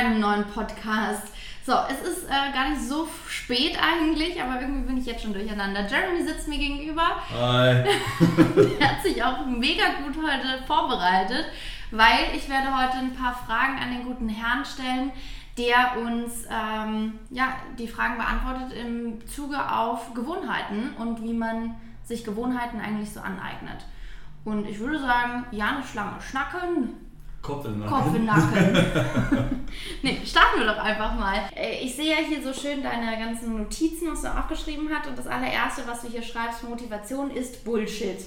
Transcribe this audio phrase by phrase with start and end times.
[0.00, 1.28] einem neuen Podcast.
[1.64, 5.34] So, es ist äh, gar nicht so spät eigentlich, aber irgendwie bin ich jetzt schon
[5.34, 5.86] durcheinander.
[5.86, 7.20] Jeremy sitzt mir gegenüber.
[7.30, 7.84] Hi.
[8.80, 11.44] Der hat sich auch mega gut heute vorbereitet,
[11.90, 15.12] weil ich werde heute ein paar Fragen an den guten Herrn stellen,
[15.58, 22.24] der uns ähm, ja, die Fragen beantwortet im Zuge auf Gewohnheiten und wie man sich
[22.24, 23.84] Gewohnheiten eigentlich so aneignet.
[24.46, 26.94] Und ich würde sagen, ja, eine Schlange schnacken,
[27.42, 27.90] Kopf in den Nacken.
[27.90, 29.66] Kopf im Nacken.
[30.02, 31.36] nee, starten wir doch einfach mal.
[31.56, 35.08] Äh, Ich sehe ja hier so schön deine ganzen Notizen, was du aufgeschrieben hast.
[35.08, 38.18] Und das allererste, was du hier schreibst, Motivation ist Bullshit.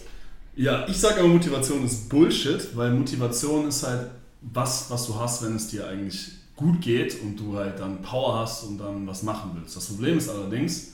[0.56, 4.10] Ja, ich sage aber, Motivation ist Bullshit, weil Motivation ist halt
[4.42, 8.40] was, was du hast, wenn es dir eigentlich gut geht und du halt dann Power
[8.40, 9.76] hast und dann was machen willst.
[9.76, 10.94] Das Problem ist allerdings,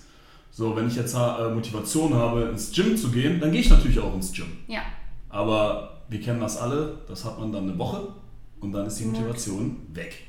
[0.51, 3.99] so, wenn ich jetzt äh, Motivation habe, ins Gym zu gehen, dann gehe ich natürlich
[3.99, 4.47] auch ins Gym.
[4.67, 4.81] Ja.
[5.29, 8.07] Aber wir kennen das alle, das hat man dann eine Woche
[8.59, 10.25] und dann ist die Motivation weg.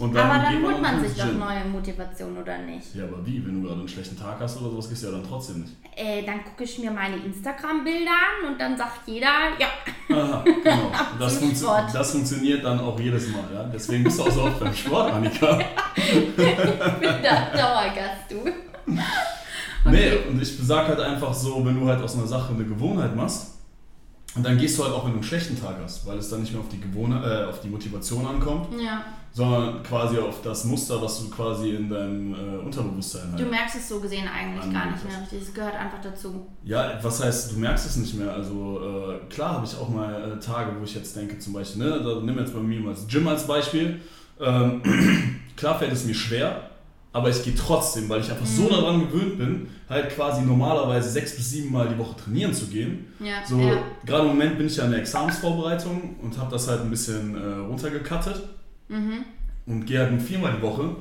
[0.00, 2.94] Aber dann holt man sich doch neue Motivation, oder nicht?
[2.94, 3.44] Ja, aber wie?
[3.44, 5.72] Wenn du gerade einen schlechten Tag hast oder sowas, gehst du ja dann trotzdem nicht.
[5.94, 9.26] Äh, dann gucke ich mir meine Instagram-Bilder an und dann sagt jeder,
[9.58, 9.68] ja,
[10.16, 10.90] Aha, genau.
[11.18, 11.94] Das, funktio Sport.
[11.94, 13.64] das funktioniert dann auch jedes Mal, ja.
[13.64, 15.58] Deswegen bist du auch so oft beim Sport, Annika.
[15.96, 16.46] ich bin
[17.00, 18.36] der Dauergast, du.
[19.84, 23.14] Nee, und ich sag halt einfach so, wenn du halt aus einer Sache eine Gewohnheit
[23.14, 23.59] machst,
[24.36, 26.40] und dann gehst du halt auch, wenn du einen schlechten Tag hast, weil es dann
[26.40, 29.02] nicht mehr auf die, Gewohn äh, auf die Motivation ankommt, Ja.
[29.32, 33.50] sondern quasi auf das Muster, was du quasi in deinem äh, Unterbewusstsein Du halt.
[33.50, 35.42] merkst es so gesehen eigentlich gar nicht mehr richtig.
[35.42, 36.46] Es gehört einfach dazu.
[36.64, 38.32] Ja, was heißt, du merkst es nicht mehr.
[38.32, 41.82] Also äh, klar habe ich auch mal äh, Tage, wo ich jetzt denke, zum Beispiel,
[41.84, 44.00] ne, da, nimm jetzt bei mir mal das Gym als Beispiel.
[44.40, 44.80] Ähm,
[45.56, 46.69] klar fällt es mir schwer,
[47.12, 51.34] aber ich gehe trotzdem, weil ich einfach so daran gewöhnt bin, halt quasi normalerweise sechs
[51.34, 53.06] bis sieben Mal die Woche trainieren zu gehen.
[53.18, 53.44] Ja.
[53.44, 53.82] So, ja.
[54.06, 57.34] gerade im Moment bin ich ja in der Examensvorbereitung und habe das halt ein bisschen
[57.36, 58.40] äh, runtergekattet
[58.88, 59.24] Mhm.
[59.66, 60.96] und gehe halt nur viermal die Woche.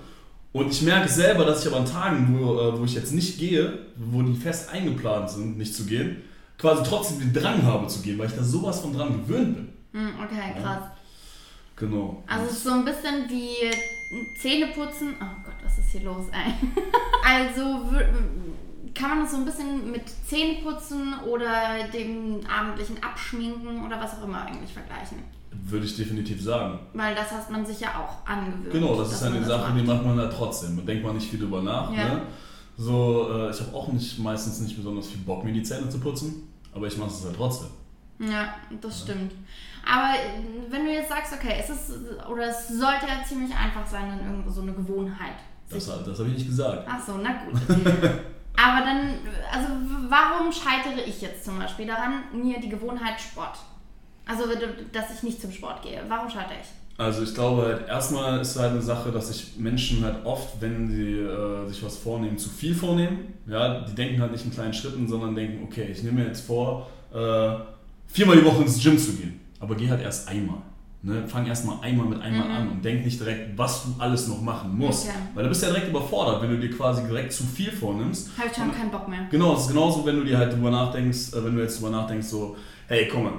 [0.52, 3.40] Und ich merke selber, dass ich aber an Tagen, wo, äh, wo ich jetzt nicht
[3.40, 6.18] gehe, wo die fest eingeplant sind, nicht zu gehen,
[6.58, 9.70] quasi trotzdem den Drang habe zu gehen, weil ich da sowas von dran gewöhnt bin.
[9.94, 10.92] Hm, Okay, Ja.
[11.80, 12.24] Genau.
[12.28, 15.16] Also es ist so ein bisschen wie Zähne putzen.
[15.22, 16.54] Oh Gott, was ist hier los, ey?
[17.26, 17.86] Also
[19.00, 24.24] kann man das so ein bisschen mit Zähneputzen oder dem abendlichen Abschminken oder was auch
[24.26, 25.20] immer eigentlich vergleichen.
[25.52, 26.80] Würde ich definitiv sagen.
[26.94, 28.72] Weil das hat man sich ja auch angewöhnt.
[28.72, 29.80] Genau, das ist eine Sache, macht.
[29.80, 30.76] die macht man halt trotzdem.
[30.76, 31.92] Man denkt man nicht viel drüber nach.
[31.92, 32.16] Ja.
[32.16, 32.22] Ne?
[32.78, 36.00] So, äh, ich habe auch nicht, meistens nicht besonders viel Bock, mir die Zähne zu
[36.00, 37.70] putzen, aber ich mache es halt trotzdem.
[38.20, 39.34] Ja, das stimmt.
[39.86, 41.92] Aber äh, wenn du jetzt sagst, okay, es ist
[42.30, 45.36] oder es sollte ja ziemlich einfach sein, dann irgendwo so eine Gewohnheit.
[45.70, 46.88] Das, das habe ich nicht gesagt.
[46.90, 47.60] Ach so, na gut.
[48.58, 49.20] Aber dann,
[49.52, 49.68] also
[50.10, 53.58] warum scheitere ich jetzt zum Beispiel daran, mir die Gewohnheit Sport?
[54.26, 54.44] Also,
[54.92, 56.04] dass ich nicht zum Sport gehe.
[56.08, 56.68] Warum scheitere ich?
[57.00, 60.90] Also ich glaube halt, erstmal ist halt eine Sache, dass sich Menschen halt oft, wenn
[60.90, 63.36] sie äh, sich was vornehmen, zu viel vornehmen.
[63.48, 66.46] Ja, die denken halt nicht in kleinen Schritten, sondern denken, okay, ich nehme mir jetzt
[66.46, 67.56] vor, äh,
[68.08, 69.40] viermal die Woche ins Gym zu gehen.
[69.60, 70.58] Aber geh halt erst einmal.
[71.02, 71.24] Ne?
[71.28, 72.56] Fang erst mal einmal mit einmal Mhm.
[72.56, 75.08] an und denk nicht direkt, was du alles noch machen musst.
[75.08, 75.16] Okay.
[75.34, 78.32] Weil du bist ja direkt überfordert, wenn du dir quasi direkt zu viel vornimmst.
[78.38, 79.20] Habe ich schon keinen Bock mehr.
[79.32, 81.92] Genau, es ist genauso, wenn du dir halt drüber nachdenkst, äh, wenn du jetzt drüber
[81.92, 83.34] nachdenkst, so, hey, komm mal,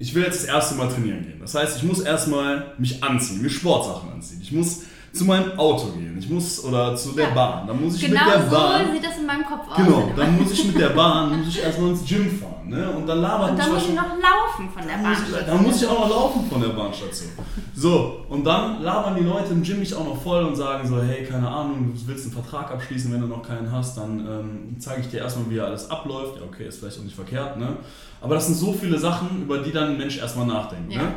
[0.00, 1.38] ich will jetzt das erste Mal trainieren gehen.
[1.40, 4.40] Das heißt, ich muss erstmal mich anziehen, mir Sportsachen anziehen.
[4.42, 4.82] Ich muss
[5.16, 6.16] zu meinem Auto gehen.
[6.18, 7.34] Ich muss, oder zu der Ja.
[7.34, 7.66] Bahn.
[7.66, 8.92] Dann muss ich Genau mit der so Bahn.
[8.92, 9.76] sieht das in meinem Kopf aus.
[9.76, 12.52] Genau, dann muss ich mit der Bahn, muss ich erstmal ins Gym fahren.
[12.68, 12.90] Ne?
[12.90, 15.12] Und dann labert Und dann muss ich noch laufen von der dann Bahn.
[15.12, 17.30] muss, ich, dann muss ich auch noch laufen von der Bahnstation.
[17.74, 21.00] So, und dann labern die Leute im Gym mich auch noch voll und sagen so,
[21.02, 24.76] hey, keine Ahnung, du willst einen Vertrag abschließen, wenn du noch keinen hast, dann ähm,
[24.78, 26.36] zeige ich dir erstmal, wie alles abläuft.
[26.36, 27.76] Ja, okay, ist vielleicht auch nicht verkehrt, ne?
[28.22, 31.02] Aber das sind so viele Sachen, über die dann ein Mensch erstmal nachdenkt, Ja.
[31.02, 31.08] ne?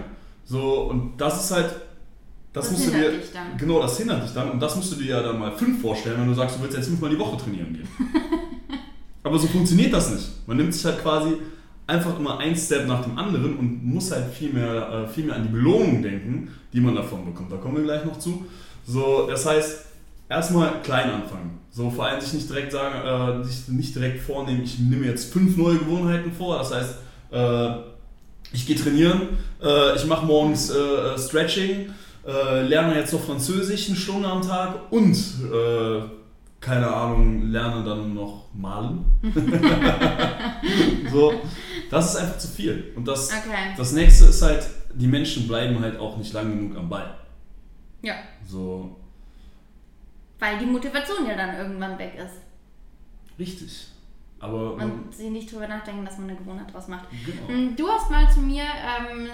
[0.45, 1.69] So, und das ist halt,
[2.53, 3.57] das, Das musst du hindert dir, dich dann.
[3.57, 6.19] genau, das hindert dich dann und das musst du dir ja dann mal fünf vorstellen,
[6.19, 7.87] wenn du sagst, du willst jetzt fünfmal die Woche trainieren gehen.
[9.23, 10.47] Aber so funktioniert das nicht.
[10.47, 11.33] Man nimmt sich halt quasi
[11.85, 15.35] einfach immer ein Step nach dem anderen und muss halt viel mehr, äh, viel mehr
[15.35, 17.51] an die Belohnung denken, die man davon bekommt.
[17.51, 18.45] Da kommen wir gleich noch zu.
[18.85, 19.85] So, das heißt,
[20.29, 21.59] erstmal klein anfangen.
[21.71, 25.31] So, vor allem sich nicht direkt sagen, äh, sich nicht direkt vornehmen, ich nehme jetzt
[25.33, 26.57] fünf neue Gewohnheiten vor.
[26.57, 26.95] Das heißt,
[27.31, 27.69] äh,
[28.53, 29.21] ich gehe trainieren,
[29.61, 31.89] äh, ich mache morgens äh, Stretching,
[32.29, 35.15] äh, lerne jetzt noch Französisch eine Stunde am Tag und
[35.51, 36.01] äh,
[36.59, 39.05] keine Ahnung, lerne dann noch malen.
[41.11, 41.33] so,
[41.89, 42.91] das ist einfach zu viel.
[42.95, 43.73] Und das, Okay.
[43.77, 47.15] das nächste ist halt, die Menschen bleiben halt auch nicht lang genug am Ball.
[48.01, 48.15] Ja.
[48.45, 48.95] So,
[50.39, 52.35] Weil die Motivation ja dann irgendwann weg ist.
[53.37, 53.87] richtig.
[54.41, 57.07] Aber Und sie nicht drüber nachdenken, dass man eine Gewohnheit draus macht.
[57.25, 57.47] genau.
[57.49, 59.27] Hm, Du hast mal zu mir ähm,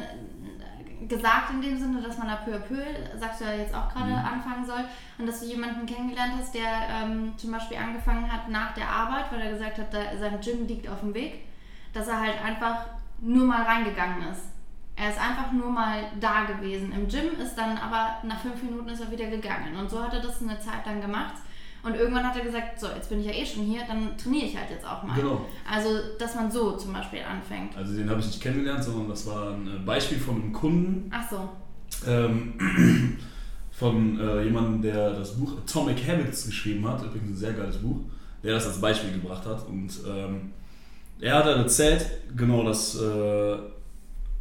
[1.07, 2.81] gesagt in dem Sinne, dass man da peu à peu,
[3.17, 4.15] sagst du ja jetzt auch gerade, Mhm.
[4.33, 4.85] anfangen soll
[5.17, 9.31] und dass du jemanden kennengelernt hast, der ähm, zum Beispiel angefangen hat nach der Arbeit,
[9.31, 11.45] weil er gesagt hat, da, sein Gym liegt auf dem Weg,
[11.93, 12.85] dass er halt einfach
[13.19, 14.41] nur mal reingegangen ist.
[14.97, 16.91] Er ist einfach nur mal da gewesen.
[16.93, 19.75] Im Gym ist dann aber nach fünf Minuten ist er wieder gegangen.
[19.77, 21.35] Und so hat er das eine Zeit lang gemacht.
[21.85, 24.47] Und irgendwann hat er gesagt, so, jetzt bin ich ja eh schon hier, dann trainiere
[24.47, 25.13] ich halt jetzt auch mal.
[25.13, 25.45] Genau.
[25.69, 27.77] Also, dass man so zum Beispiel anfängt.
[27.77, 31.11] Also den habe ich nicht kennengelernt, sondern das war ein äh, Beispiel von einem Kunden,
[31.13, 31.47] Ach so.
[32.07, 33.19] ähm,
[33.71, 37.99] von äh, jemandem, der das Buch Atomic Habits geschrieben hat, übrigens ein sehr geiles Buch,
[38.43, 39.67] der das als Beispiel gebracht hat.
[39.67, 40.53] Und ähm,
[41.19, 42.03] er hat dann erzählt,
[42.35, 43.57] genau, dass äh,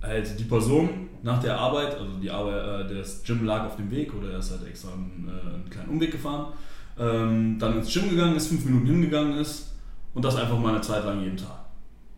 [0.02, 3.91] halt die Person nach der Arbeit, also die Arbeit, äh, das Gym lag auf dem
[3.91, 6.52] Weg oder er ist halt extra einen, äh, einen kleinen Umweg gefahren,
[6.99, 9.75] ähm, dann ins Gym gegangen ist, fünf Minuten hingegangen ist
[10.14, 11.64] und das einfach mal eine Zeit lang jeden Tag.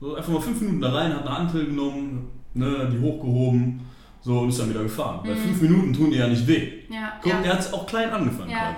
[0.01, 3.81] So einfach mal fünf Minuten da rein, hat eine Hantel genommen, ne, die hochgehoben,
[4.21, 5.21] so und ist dann wieder gefahren.
[5.25, 6.83] Weil fünf Minuten tun dir ja nicht weh.
[6.91, 7.13] Ja.
[7.23, 7.41] Guck, ja.
[7.43, 8.77] er hat auch klein angefangen Ja.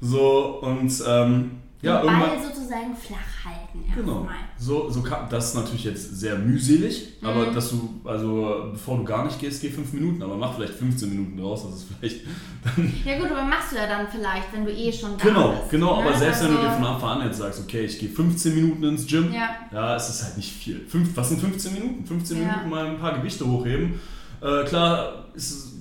[0.00, 1.50] So und ähm,
[1.84, 2.06] ja, Den.
[2.20, 4.26] Ball sozusagen flach halten Genau.
[4.58, 7.54] So, so kann, das ist natürlich jetzt sehr mühselig, aber Mhm.
[7.54, 11.10] dass du, also bevor du gar nicht gehst, geh fünf Minuten, aber mach vielleicht 15
[11.10, 12.20] Minuten draus, das ist vielleicht
[12.64, 12.92] dann.
[13.04, 15.70] Ja gut, aber machst du ja dann vielleicht, wenn du eh schon da Genau, bist.
[15.70, 16.06] genau, ne?
[16.08, 18.54] aber selbst wenn du Also- dir von Anfang an jetzt sagst, okay, ich gehe 15
[18.54, 19.50] Minuten ins Gym, Ja.
[19.72, 20.80] ja, es ist halt nicht viel.
[20.88, 22.04] Fünf, was sind 15 Minuten?
[22.06, 22.48] 15 Ja.
[22.48, 24.00] Minuten mal ein paar Gewichte hochheben.
[24.40, 25.72] Äh, klar, ist es,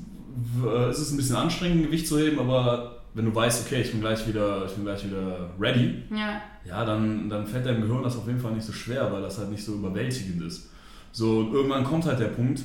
[0.91, 4.01] es ist ein bisschen anstrengend, Gewicht zu heben, aber wenn du weißt, okay, ich bin
[4.01, 6.41] gleich wieder, ich bin gleich wieder ready, Ja.
[6.65, 9.37] ja, dann, dann fällt deinem Gehirn das auf jeden Fall nicht so schwer, weil das
[9.37, 10.69] halt nicht so überwältigend ist.
[11.11, 12.61] So, und irgendwann kommt halt der Punkt,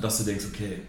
[0.00, 0.80] dass du denkst, okay,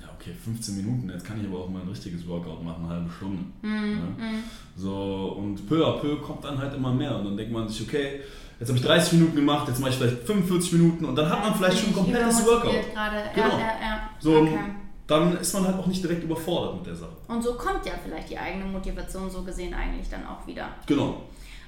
[0.00, 2.94] ja, okay, 15 Minuten, jetzt kann ich aber auch mal ein richtiges Workout machen, eine
[2.94, 3.42] halbe Stunde.
[3.62, 3.72] Mhm.
[4.18, 4.24] Ja.
[4.26, 4.42] Mhm.
[4.76, 7.16] So, und peu à peu kommt dann halt immer mehr.
[7.16, 8.20] Und dann denkt man sich, okay,
[8.60, 11.40] jetzt habe ich 30 Minuten gemacht, jetzt mache ich vielleicht 45 Minuten und dann hat
[11.40, 12.92] man vielleicht schon ein komplettes Workout.
[12.92, 13.16] Gerade.
[13.34, 13.48] Genau.
[13.48, 14.10] Ja, ja, ja.
[14.20, 14.58] So, okay.
[15.06, 17.16] Dann ist man halt auch nicht direkt überfordert mit der Sache.
[17.28, 20.68] Und so kommt ja vielleicht die eigene Motivation so gesehen eigentlich dann auch wieder.
[20.86, 21.22] Genau.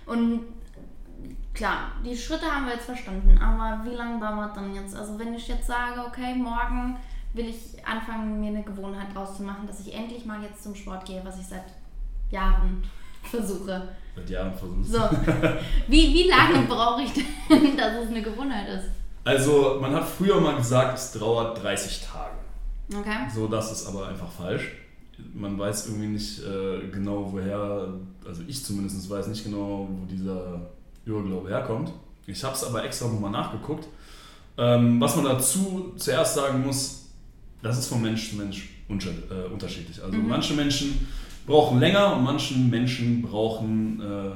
[0.06, 0.40] Und
[1.52, 4.94] klar, die Schritte haben wir jetzt verstanden, aber wie lange dauert dann jetzt?
[4.94, 6.96] Also wenn ich jetzt sage, okay, morgen
[7.34, 10.74] will ich anfangen, mir eine Gewohnheit draus zu machen, dass ich endlich mal jetzt zum
[10.74, 11.64] Sport gehe, was ich seit
[12.30, 12.82] Jahren
[13.22, 13.88] versuche.
[14.14, 15.00] Seit Jahren versuchst So,
[15.88, 18.86] wie, wie lange brauche ich denn, dass es eine Gewohnheit ist?
[19.24, 22.36] Also, man hat früher mal gesagt, es dauert 30 Tage.
[22.94, 23.16] Okay?
[23.34, 24.72] So, das ist aber einfach falsch.
[25.34, 27.88] Man weiß irgendwie nicht äh, genau, woher,
[28.26, 30.60] also ich zumindest weiß nicht genau, wo dieser
[31.06, 31.90] Irrglaube herkommt.
[32.26, 33.86] Ich habe es aber extra nochmal nachgeguckt.
[34.58, 37.06] Ähm, was man dazu zuerst sagen muss,
[37.62, 40.02] das ist von Mensch zu Mensch äh, unterschiedlich.
[40.02, 40.28] Also Mhm.
[40.28, 41.06] manche Menschen
[41.46, 44.30] brauchen länger und manche Menschen brauchen äh,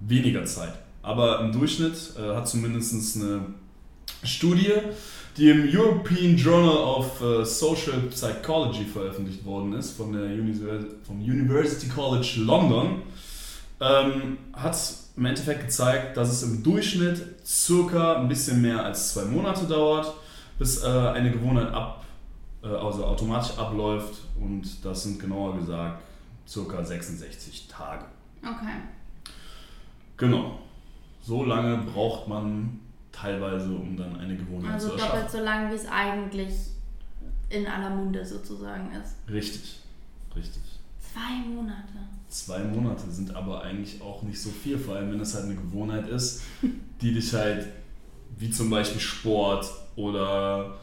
[0.00, 0.74] weniger Zeit.
[1.02, 3.46] Aber im Durchschnitt äh, hat zumindest eine
[4.22, 4.72] Studie,
[5.36, 11.20] die im European Journal of äh, Social Psychology veröffentlicht worden ist, von der Univers vom
[11.20, 13.02] University College London,
[13.80, 14.76] ähm, hat
[15.16, 20.12] im Endeffekt gezeigt, dass es im Durchschnitt circa ein bisschen mehr als zwei Monate dauert,
[20.58, 22.04] bis äh, eine Gewohnheit ab,
[22.62, 26.02] äh, also automatisch abläuft und das sind genauer gesagt
[26.46, 28.04] circa 66 Tage.
[28.42, 28.76] Okay.
[30.16, 30.58] Genau.
[31.22, 32.80] So lange braucht man
[33.12, 35.14] teilweise, um dann eine Gewohnheit Also zu erschaffen.
[35.14, 36.54] doppelt so lang, wie es eigentlich
[37.50, 39.16] in aller Munde sozusagen ist.
[39.30, 39.80] Richtig,
[40.34, 40.62] richtig.
[41.12, 41.92] Zwei Monate.
[42.28, 45.56] Zwei Monate sind aber eigentlich auch nicht so viel, vor allem wenn es halt eine
[45.56, 46.42] Gewohnheit ist,
[47.02, 47.66] die dich halt,
[48.38, 50.78] wie zum Beispiel Sport oder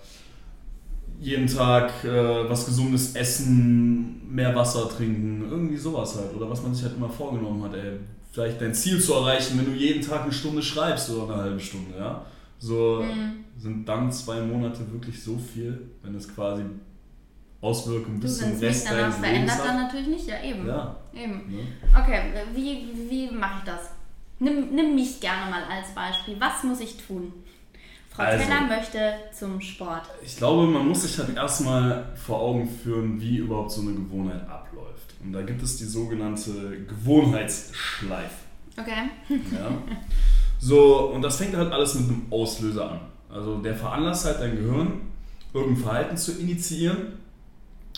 [1.20, 6.34] jeden Tag äh, was Gesundes essen, mehr Wasser trinken, irgendwie sowas halt.
[6.36, 8.00] Oder was man sich halt immer vorgenommen hat, ey.
[8.32, 11.60] Vielleicht dein Ziel zu erreichen, wenn du jeden Tag eine Stunde schreibst oder eine halbe
[11.60, 12.26] Stunde, ja.
[12.60, 13.46] So Mhm.
[13.58, 16.64] sind dann zwei Monate wirklich so viel, wenn es quasi
[17.62, 20.28] Auswirkungen bis zum Rest danach deines Lebens verändert, dann natürlich nicht.
[20.28, 20.68] Ja, eben.
[20.68, 21.34] Ja, Eben.
[21.50, 21.60] ne?
[21.98, 22.22] Okay,
[22.56, 23.90] wie, wie mache ich das?
[24.40, 26.36] Nimm, nimm mich gerne mal als Beispiel.
[26.40, 27.34] Was muss ich tun?
[28.12, 28.44] Frau Also.
[28.46, 30.04] Teller möchte zum Sport.
[30.24, 34.48] Ich glaube, man muss sich halt erstmal vor Augen führen, wie überhaupt so eine Gewohnheit
[34.48, 34.99] abläuft.
[35.24, 36.52] Und da gibt es die sogenannte
[36.88, 38.36] Gewohnheitsschleife.
[38.78, 39.10] Okay.
[39.30, 39.72] Ja?
[40.60, 43.00] So, und das fängt halt alles mit einem Auslöser an.
[43.30, 45.02] Also der veranlasst halt dein Gehirn,
[45.54, 46.98] irgendein Verhalten zu initiieren,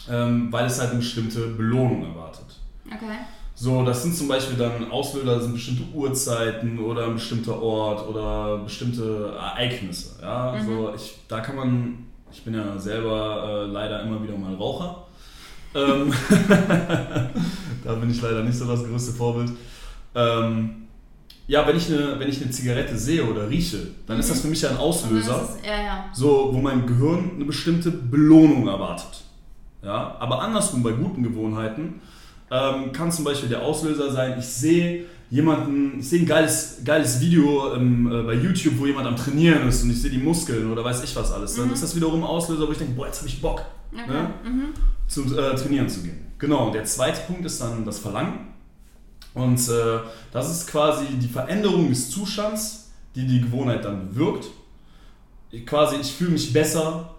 [0.09, 2.45] ähm, weil es halt eine bestimmte Belohnung erwartet.
[2.87, 3.17] Okay.
[3.55, 8.07] So, das sind zum Beispiel dann Auslöser, das sind bestimmte Uhrzeiten oder ein bestimmter Ort
[8.07, 10.19] oder bestimmte Ereignisse.
[10.21, 10.65] Ja, Mhm.
[10.65, 15.05] so ich, da kann man, ich bin ja selber äh, leider immer wieder mal Raucher.
[15.73, 16.13] Ähm,
[17.83, 19.51] da bin ich leider nicht so das größte Vorbild.
[20.15, 20.75] Ähm,
[21.47, 24.47] Ja, wenn ich eine, wenn ich eine Zigarette sehe oder rieche, dann ist das für
[24.47, 26.05] mich ja ein Auslöser, ist, ja, ja.
[26.13, 29.23] so, wo mein Gehirn eine bestimmte Belohnung erwartet.
[29.83, 30.15] Ja?
[30.19, 31.99] Aber andersrum bei guten Gewohnheiten
[32.51, 37.19] ähm, kann zum Beispiel der Auslöser sein, ich sehe jemanden, ich sehe ein geiles, geiles
[37.19, 40.71] Video ähm, äh, bei YouTube, wo jemand am Trainieren ist und ich sehe die Muskeln
[40.71, 41.55] oder weiß ich was alles.
[41.55, 43.61] Dann ist das wiederum ein Auslöser, wo ich denke, boah, jetzt habe ich Bock,
[43.93, 44.09] Okay.
[44.09, 44.29] ne?
[44.45, 44.65] Mhm.
[45.11, 46.31] Zu äh, trainieren zu gehen.
[46.37, 48.47] Genau, und der zweite Punkt ist dann das Verlangen.
[49.33, 49.99] Und äh,
[50.31, 54.47] das ist quasi die Veränderung des Zustands, die die Gewohnheit dann bewirkt.
[55.51, 57.15] Ich, quasi, ich fühle mich besser,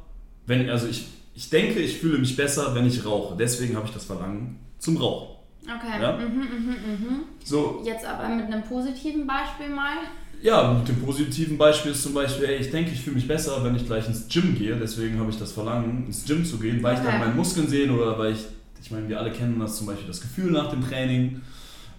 [0.46, 3.36] wenn, also ich, ich denke, ich fühle mich besser, wenn ich rauche.
[3.36, 5.36] Deswegen habe ich das Verlangen zum Rauchen.
[5.62, 6.02] Okay.
[6.02, 6.16] Ja?
[6.16, 7.20] Mhm, mhm, mhm.
[7.44, 9.98] So, Jetzt aber mit einem positiven Beispiel mal.
[10.42, 13.62] Ja, mit dem positiven Beispiel ist zum Beispiel, ey, ich denke, ich fühle mich besser,
[13.62, 14.76] wenn ich gleich ins Gym gehe.
[14.76, 17.90] Deswegen habe ich das Verlangen, ins Gym zu gehen, weil ich dann meine Muskeln sehe
[17.90, 18.44] oder weil ich,
[18.82, 21.40] ich meine, wir alle kennen das zum Beispiel, das Gefühl nach dem Training.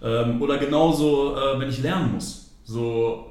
[0.02, 2.50] Ähm, oder genauso, äh, wenn ich lernen muss.
[2.64, 3.26] So,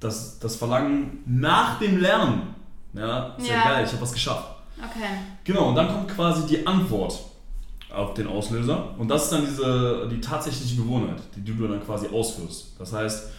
[0.00, 2.54] das, das Verlangen nach dem Lernen.
[2.94, 3.64] Ja, ist ja, Ja.
[3.64, 4.48] geil, ich habe was geschafft.
[4.78, 5.08] Okay.
[5.44, 7.18] Genau, und dann kommt quasi die Antwort
[7.92, 8.94] auf den Auslöser.
[8.98, 12.72] Und das ist dann diese, die tatsächliche Gewohnheit, die du dann quasi ausführst.
[12.78, 13.30] Das heißt,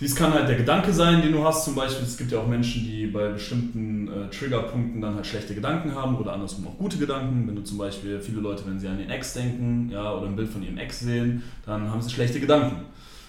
[0.00, 1.64] dies kann halt der Gedanke sein, den du hast.
[1.64, 5.54] Zum Beispiel, es gibt ja auch Menschen, die bei bestimmten äh, Triggerpunkten dann halt schlechte
[5.54, 7.46] Gedanken haben oder andersrum auch gute Gedanken.
[7.46, 10.34] Wenn du zum Beispiel, viele Leute, wenn sie an ihren Ex denken ja, oder ein
[10.34, 12.86] Bild von ihrem Ex sehen, dann haben sie schlechte Gedanken.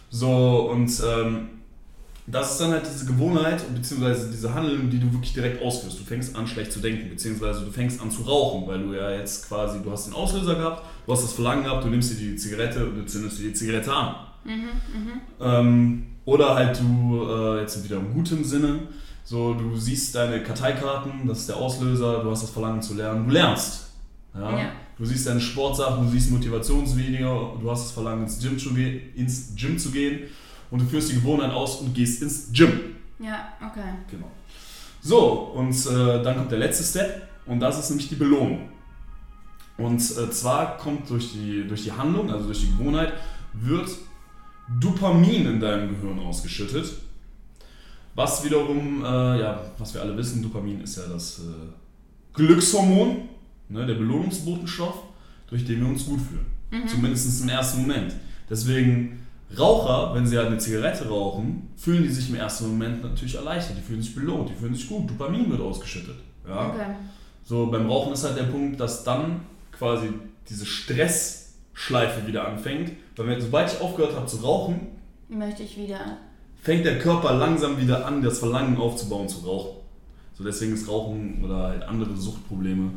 [0.10, 1.50] So, und ähm,
[2.28, 6.00] das ist dann halt diese Gewohnheit, beziehungsweise diese Handlung, die du wirklich direkt ausführst.
[6.00, 9.12] Du fängst an, schlecht zu denken, beziehungsweise du fängst an zu rauchen, weil du ja
[9.12, 12.32] jetzt quasi, du hast den Auslöser gehabt, du hast das Verlangen gehabt, du nimmst dir
[12.32, 14.16] die Zigarette und du zündest dir die Zigarette an.
[15.40, 18.80] Ähm, oder halt du, äh, jetzt wieder im guten Sinne,
[19.24, 23.28] so du siehst deine Karteikarten, das ist der Auslöser, du hast das Verlangen zu lernen,
[23.28, 23.90] du lernst.
[24.34, 24.58] Ja?
[24.58, 24.72] Ja.
[24.98, 28.70] Du siehst deine Sportsachen, du siehst Motivationsvideo, du hast das Verlangen ins Gym, zu
[29.16, 30.22] ins Gym zu gehen
[30.72, 32.96] und du führst die Gewohnheit aus und gehst ins Gym.
[33.20, 33.94] Ja, okay.
[34.10, 34.32] Genau.
[35.02, 38.70] So, und äh, dann kommt der letzte Step und das ist nämlich die Belohnung.
[39.78, 43.14] Und äh, zwar kommt durch die, durch die Handlung, also durch die Gewohnheit,
[43.54, 43.90] wird
[44.80, 46.92] Dopamin in deinem Gehirn ausgeschüttet.
[48.16, 53.30] Was wiederum, äh, ja, was wir alle wissen, Dopamin ist ja das äh, Glückshormon,
[53.70, 55.04] ne, der Belohnungsbotenstoff,
[55.48, 56.46] durch den wir uns gut fühlen.
[56.88, 58.14] Zumindest im ersten Moment.
[58.50, 59.26] Deswegen
[59.58, 63.78] Raucher, wenn sie halt eine Zigarette rauchen, fühlen die sich im ersten Moment natürlich erleichtert,
[63.78, 66.18] die fühlen sich belohnt, die fühlen sich gut, Dopamin wird ausgeschüttet.
[66.48, 66.70] Ja?
[66.70, 66.86] Okay.
[67.44, 69.42] So, beim Rauchen ist halt der Punkt, dass dann
[69.72, 70.10] quasi
[70.50, 72.92] diese Stressschleife wieder anfängt.
[73.16, 74.88] Weil wenn, sobald ich aufgehört habe zu rauchen,
[75.28, 76.18] Möchte ich wieder.
[76.62, 79.78] fängt der Körper langsam wieder an, das Verlangen aufzubauen zu rauchen.
[80.38, 82.92] So deswegen ist Rauchen oder halt andere Suchtprobleme,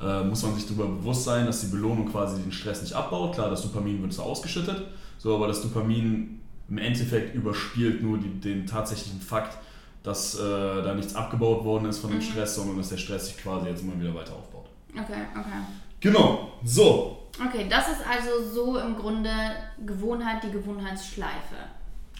[0.00, 3.34] äh, muss man sich darüber bewusst sein, dass die Belohnung quasi den Stress nicht abbaut.
[3.34, 4.84] Klar, das Dopamin wird so ausgeschüttet,
[5.18, 9.56] so, aber das Dopamin im Endeffekt überspielt nur die, den tatsächlichen Fakt,
[10.02, 10.40] dass äh,
[10.82, 13.82] da nichts abgebaut worden ist von dem Stress, sondern dass der Stress sich quasi jetzt
[13.82, 14.66] immer wieder weiter aufbaut.
[14.92, 15.58] Okay, okay.
[16.00, 17.18] Genau, so.
[17.40, 19.30] Okay, das ist also so im Grunde
[19.86, 21.56] Gewohnheit, die Gewohnheitsschleife.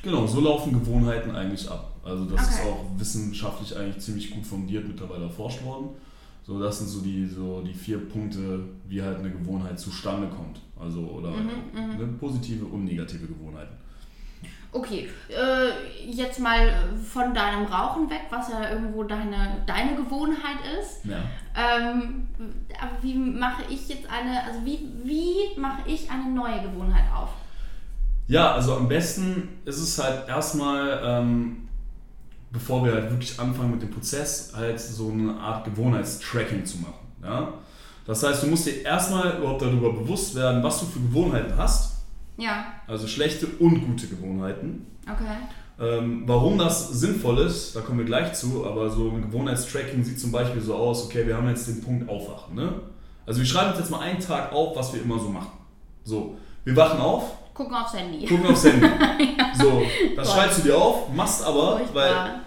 [0.02, 1.94] Genau, so laufen Gewohnheiten eigentlich ab.
[2.04, 2.68] Also das ist Okay.
[2.70, 5.90] auch wissenschaftlich eigentlich ziemlich gut fundiert mittlerweile erforscht worden.
[6.44, 10.60] So, das sind so die, so die vier Punkte, wie halt eine Gewohnheit zustande kommt.
[10.80, 13.76] Also, oder Mhm, eine positive und negative Gewohnheiten.
[14.74, 16.72] Okay, äh, jetzt mal
[17.06, 21.04] von deinem Rauchen weg, was ja irgendwo deine, deine Gewohnheit ist.
[21.04, 21.18] Ja.
[21.54, 22.26] Ähm,
[22.80, 27.28] aber wie mache ich jetzt eine, also wie, wie mache ich eine neue Gewohnheit auf?
[28.28, 31.68] Ja, also am besten ist es halt erstmal, ähm,
[32.50, 36.94] bevor wir halt wirklich anfangen mit dem Prozess, halt so eine Art Gewohnheitstracking zu machen.
[37.22, 37.52] Ja?
[38.06, 41.91] Das heißt, du musst dir erstmal überhaupt darüber bewusst werden, was du für Gewohnheiten hast.
[42.42, 44.86] Ja, Also schlechte und gute Gewohnheiten.
[45.04, 45.36] okay.
[45.80, 50.20] Ähm, warum das sinnvoll ist, da kommen wir gleich zu, aber so ein Gewohnheitstracking sieht
[50.20, 52.54] zum Beispiel so aus, okay, wir haben jetzt den Punkt Aufwachen.
[52.54, 52.72] Ne?
[53.26, 55.52] Also wir schreiben uns jetzt mal einen Tag auf, was wir immer so machen.
[56.04, 58.26] So, wir wachen auf, Gucken aufs Handy.
[58.26, 58.86] gucken aufs Handy.
[59.58, 59.82] So,
[60.16, 60.36] das Boah.
[60.36, 62.40] schreibst du dir auf, machst aber, weil Furchtbar.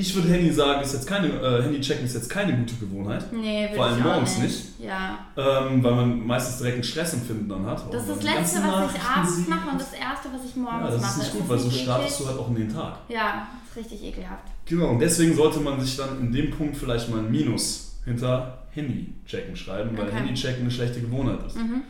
[0.00, 3.24] Ich würde Handy sagen, ist jetzt keine, äh, Handy checken ist jetzt keine gute Gewohnheit.
[3.32, 4.64] Nee, Vor allem morgens nicht.
[4.78, 5.18] Ja.
[5.36, 7.92] Ähm, weil man meistens direkt ein Stressempfinden dann hat.
[7.92, 10.90] Das ist das Letzte, was ich abends mache und das Erste, was ich morgens Ja,
[10.92, 11.10] das mache.
[11.10, 12.98] ist nicht Ist gut, das weil so nicht startest du halt auch in den Tag.
[13.08, 14.44] Ja, ist richtig ekelhaft.
[14.66, 18.58] Genau, und deswegen sollte man sich dann in dem Punkt vielleicht mal ein Minus hinter
[18.70, 20.16] Handy-Checken schreiben, weil Okay.
[20.16, 21.56] Handy-Checken eine schlechte Gewohnheit ist.
[21.56, 21.82] Mhm.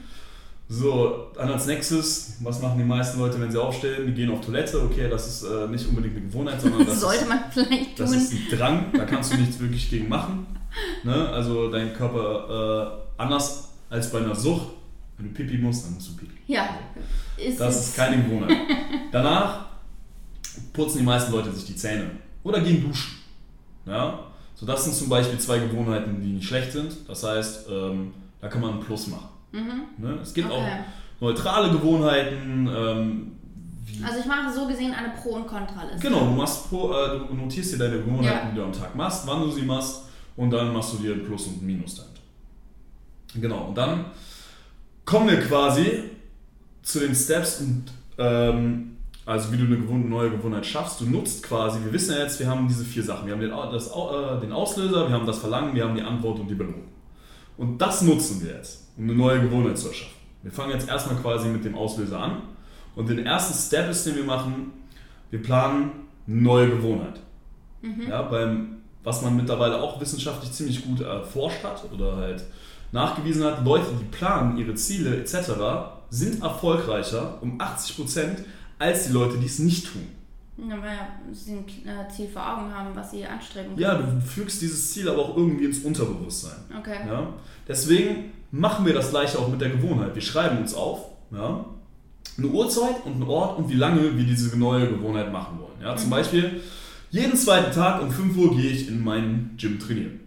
[0.71, 4.07] So, dann als nächstes, was machen die meisten Leute, wenn sie aufstehen?
[4.07, 4.83] Die gehen auf Toilette.
[4.83, 8.11] Okay, das ist äh, nicht unbedingt eine Gewohnheit, sondern das, Sollte ist, man vielleicht das
[8.11, 8.19] tun.
[8.21, 8.85] ist ein Drang.
[8.93, 10.47] Da kannst du nichts wirklich gegen machen.
[11.05, 11.29] Ne?
[11.31, 14.67] Also dein Körper äh, anders als bei einer Sucht.
[15.17, 16.35] Wenn du Pipi musst, dann musst du Pipi.
[16.47, 16.69] ja,
[17.39, 18.57] ist Das ist keine Gewohnheit.
[19.11, 19.65] Danach
[20.75, 22.11] putzen die meisten Leute sich die Zähne
[22.45, 23.17] oder gehen duschen.
[23.87, 24.21] Ja?
[24.55, 26.93] So, das sind zum Beispiel zwei Gewohnheiten, die nicht schlecht sind.
[27.09, 29.29] Das heißt, ähm, da kann man ein Plus machen.
[29.53, 29.83] Mhm.
[29.99, 30.19] Ne?
[30.23, 30.57] Es gibt Okay.
[30.61, 32.69] auch neutrale Gewohnheiten.
[32.75, 33.33] Ähm,
[34.05, 35.99] Also ich mache so gesehen eine Pro- und Kontraliste.
[36.01, 38.51] Genau, du, machst pro, äh, du notierst dir deine Gewohnheiten, Ja.
[38.51, 40.03] die du am Tag machst, wann du sie machst
[40.37, 42.21] und dann machst du dir ein Plus und ein Minus damit.
[43.43, 44.05] Genau, und dann
[45.05, 46.05] kommen wir quasi
[46.83, 47.85] zu den Steps und
[48.19, 51.01] ähm, also wie du eine gewohn- neue Gewohnheit schaffst.
[51.01, 53.27] Du nutzt quasi, wir wissen ja jetzt, wir haben diese vier Sachen.
[53.27, 56.39] Wir haben den, das, äh, den Auslöser, wir haben das Verlangen, wir haben die Antwort
[56.41, 56.85] und die Belohnung.
[57.59, 60.15] Und das nutzen wir jetzt, um eine neue Gewohnheit zu erschaffen.
[60.43, 62.43] Wir fangen jetzt erstmal quasi mit dem Auslöser an.
[62.95, 64.73] Und den ersten Step ist, den wir machen,
[65.31, 65.91] wir planen
[66.27, 67.21] eine neue Gewohnheit.
[68.09, 72.45] Ja, beim, was man mittlerweile auch wissenschaftlich ziemlich gut erforscht hat oder halt
[72.93, 75.51] nachgewiesen hat, Leute, die planen ihre Ziele etc.,
[76.11, 78.39] sind erfolgreicher um 80%
[78.79, 80.07] als die Leute, die es nicht tun.
[80.59, 80.99] Ja, weil
[81.33, 83.79] sie ein äh, Ziel vor Augen haben, was sie anstreben.
[83.79, 86.59] Ja, du fügst dieses Ziel aber auch irgendwie ins Unterbewusstsein.
[86.77, 86.97] Okay.
[87.07, 87.33] Ja?
[87.69, 90.15] Deswegen machen wir das gleiche auch mit der Gewohnheit.
[90.15, 91.65] Wir schreiben uns auf ja?
[92.37, 95.81] eine Uhrzeit und einen Ort und wie lange wir diese neue Gewohnheit machen wollen.
[95.81, 95.97] Ja?
[95.97, 96.61] Zum Beispiel,
[97.11, 100.21] jeden zweiten Tag um 5 Uhr gehe ich in meinen Gym trainieren.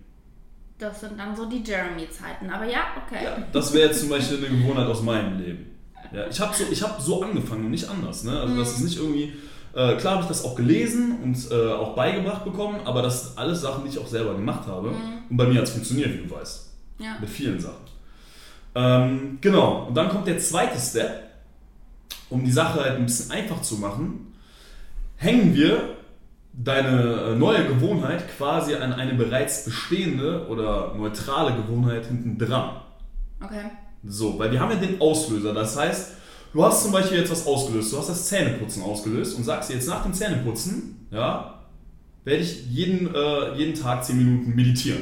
[0.77, 2.49] Das sind dann so die Jeremy-Zeiten.
[2.49, 3.25] Aber ja, okay.
[3.25, 5.65] Ja, das wäre jetzt zum Beispiel eine Gewohnheit aus meinem Leben.
[6.11, 8.23] Ja, ich habe so, ich hab so angefangen und nicht anders.
[8.23, 8.39] Ne?
[8.39, 9.33] Also das ist nicht irgendwie,
[9.73, 13.37] äh, klar habe ich das auch gelesen und äh, auch beigebracht bekommen, aber das sind
[13.37, 14.89] alles Sachen, die ich auch selber gemacht habe.
[15.29, 16.69] Und bei mir hat es funktioniert, wie du weißt.
[16.99, 17.17] Ja.
[17.19, 17.91] Mit vielen Sachen.
[18.75, 21.29] Ähm, genau, und dann kommt der zweite Step.
[22.29, 24.33] Um die Sache halt ein bisschen einfach zu machen,
[25.17, 25.95] hängen wir
[26.53, 32.77] deine äh, neue Gewohnheit quasi an eine bereits bestehende oder neutrale Gewohnheit hinten dran.
[33.43, 33.71] Okay.
[34.03, 35.53] So, weil wir haben ja den Auslöser.
[35.53, 36.13] Das heißt,
[36.53, 37.93] du hast zum Beispiel jetzt was ausgelöst.
[37.93, 41.59] Du hast das Zähneputzen ausgelöst und sagst jetzt nach dem Zähneputzen, ja,
[42.23, 45.01] werde ich jeden, äh, jeden Tag 10 Minuten meditieren.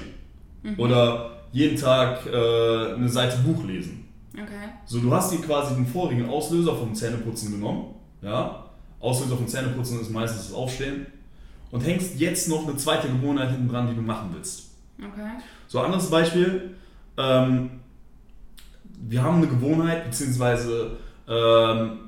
[0.78, 4.06] Oder jeden Tag äh, eine Seite Buch lesen.
[4.34, 4.70] Okay.
[4.86, 7.96] So, du hast dir quasi den vorigen Auslöser vom Zähneputzen genommen.
[8.22, 8.66] Ja,
[9.00, 11.08] Auslöser vom Zähneputzen ist meistens das Aufstehen.
[11.72, 14.72] Und hängst jetzt noch eine zweite Gewohnheit hinten dran, die du machen willst.
[14.98, 15.30] Okay.
[15.68, 16.76] So, anderes Beispiel.
[17.18, 17.70] Ähm,
[19.08, 20.98] wir haben eine Gewohnheit, beziehungsweise
[21.30, 22.00] ähm,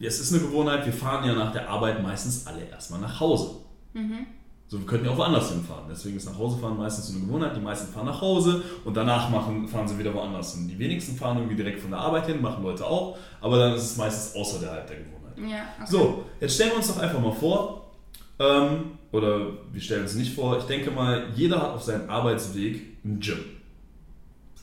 [0.00, 3.56] es ist eine Gewohnheit, wir fahren ja nach der Arbeit meistens alle erstmal nach Hause.
[3.92, 4.26] Mhm.
[4.68, 5.84] So, wir könnten ja auch woanders hinfahren.
[5.90, 7.54] Deswegen ist nach Hause fahren meistens so eine Gewohnheit.
[7.54, 10.66] Die meisten fahren nach Hause und danach machen, fahren sie wieder woanders hin.
[10.66, 13.82] Die wenigsten fahren irgendwie direkt von der Arbeit hin, machen Leute auch, aber dann ist
[13.82, 15.38] es meistens außerhalb der Gewohnheit.
[15.38, 15.90] Ja, okay.
[15.90, 17.90] So, jetzt stellen wir uns doch einfach mal vor,
[18.38, 22.80] ähm, oder wir stellen uns nicht vor, ich denke mal, jeder hat auf seinem Arbeitsweg
[23.04, 23.38] ein Gym.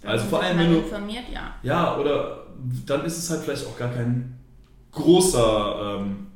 [0.04, 1.54] Also vor allem, wenn du- informiert, ja.
[1.62, 2.46] Ja, oder
[2.86, 4.38] dann ist es halt vielleicht auch gar kein
[4.91, 6.28] großer, ähm,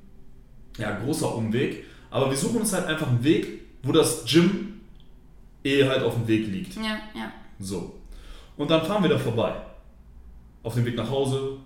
[0.77, 4.81] ja, großer Umweg, aber wir suchen uns halt einfach einen Weg, wo das Gym
[5.63, 6.75] eh halt auf dem Weg liegt.
[6.75, 7.31] Ja, ja.
[7.59, 7.95] So.
[8.57, 9.53] Und dann fahren wir da vorbei.
[10.62, 11.57] Auf dem Weg nach Hause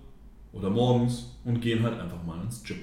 [0.52, 2.78] oder morgens und gehen halt einfach mal ins Gym.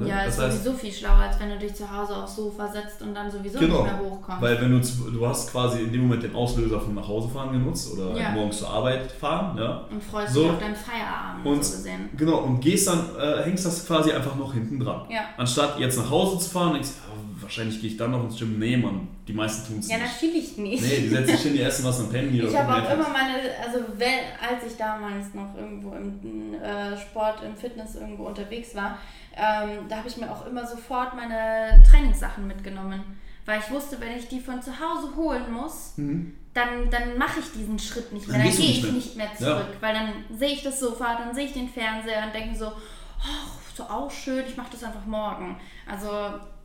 [0.00, 0.08] Ne?
[0.08, 2.66] Ja, ist das heißt, sowieso viel schlauer, als wenn du dich zu Hause aufs Sofa
[2.68, 4.42] setzt und dann sowieso Genau, nicht mehr hochkommst.
[4.42, 7.52] weil wenn du, du hast quasi in dem Moment den Auslöser vom nach Hause fahren
[7.52, 8.30] genutzt oder Ja.
[8.30, 9.82] morgens zur Arbeit fahren, ja.
[9.90, 10.42] und freust So.
[10.42, 12.08] dich auf deinen Feierabend, Und so gesehen.
[12.16, 15.02] genau, und gehst dann, äh, hängst das quasi einfach noch hinten dran.
[15.10, 15.20] Ja.
[15.36, 17.09] Anstatt jetzt nach Hause zu fahren, denkst du,
[17.50, 18.58] wahrscheinlich gehe ich dann noch ins Gym.
[18.60, 20.06] Nee, Mann, die meisten tun es Ja, nicht.
[20.12, 20.82] natürlich nicht.
[20.82, 23.34] Nee, die setzen sich hin, die essen was und pennen Ich habe auch immer meine,
[23.64, 28.98] also wenn, als ich damals noch irgendwo im äh, Sport, im Fitness irgendwo unterwegs war,
[29.36, 33.02] ähm, da habe ich mir auch immer sofort meine Trainingssachen mitgenommen.
[33.46, 36.34] Weil ich wusste, wenn ich die von zu Hause holen muss, Mhm.
[36.54, 38.38] dann, dann mache ich diesen Schritt nicht mehr.
[38.38, 39.46] Dann Dann, gehe ich nicht mehr Ja.
[39.46, 39.76] zurück.
[39.80, 43.48] Weil dann sehe ich das Sofa, dann sehe ich den Fernseher und denke so, ach,
[43.74, 45.56] so auch schön, ich mache das einfach morgen.
[45.90, 46.08] Also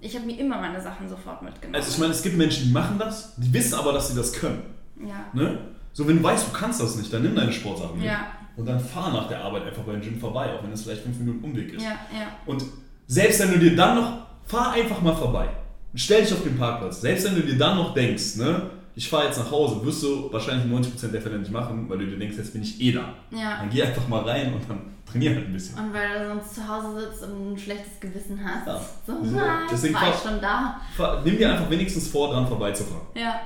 [0.06, 1.76] ich habe mir immer meine Sachen sofort mitgenommen.
[1.76, 4.32] Also ich meine, es gibt Menschen, die machen das, die wissen aber, dass sie das
[4.34, 4.62] können.
[5.00, 5.26] ja.
[5.34, 5.58] Ne?
[5.94, 8.06] So, wenn du weißt, du kannst das nicht, dann nimm deine Sportsachen mit.
[8.06, 8.28] Ja.
[8.58, 11.18] Und dann fahr nach der Arbeit einfach beim Gym vorbei, auch wenn es vielleicht fünf
[11.20, 11.84] Minuten Umweg ist.
[11.84, 12.28] Ja, ja.
[12.46, 12.66] Und
[13.08, 15.48] selbst wenn du dir dann noch, fahr einfach mal vorbei.
[15.94, 17.00] Stell dich auf den Parkplatz.
[17.00, 20.32] Selbst wenn du dir dann noch denkst, ne, ich fahre jetzt nach Hause, wirst du
[20.34, 23.14] wahrscheinlich 90% der Fälle nicht machen, weil du dir denkst, jetzt bin ich eh da.
[23.32, 23.60] Ja.
[23.60, 25.78] Dann geh einfach mal rein und dann trainier halt ein bisschen.
[25.80, 28.68] Und weil du sonst zu Hause sitzt und ein schlechtes Gewissen hast.
[28.68, 28.82] Ja.
[29.06, 30.82] So, So, nein, deswegen war ich schon da.
[31.24, 33.06] Nimm dir einfach wenigstens vor, dran vorbeizufahren.
[33.16, 33.40] Ja.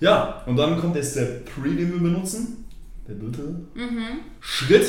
[0.00, 2.64] Ja, und dann kommt jetzt der Pre, den wir benutzen.
[3.08, 3.42] Der dritte
[3.74, 4.20] Mhm.
[4.40, 4.86] Schritt.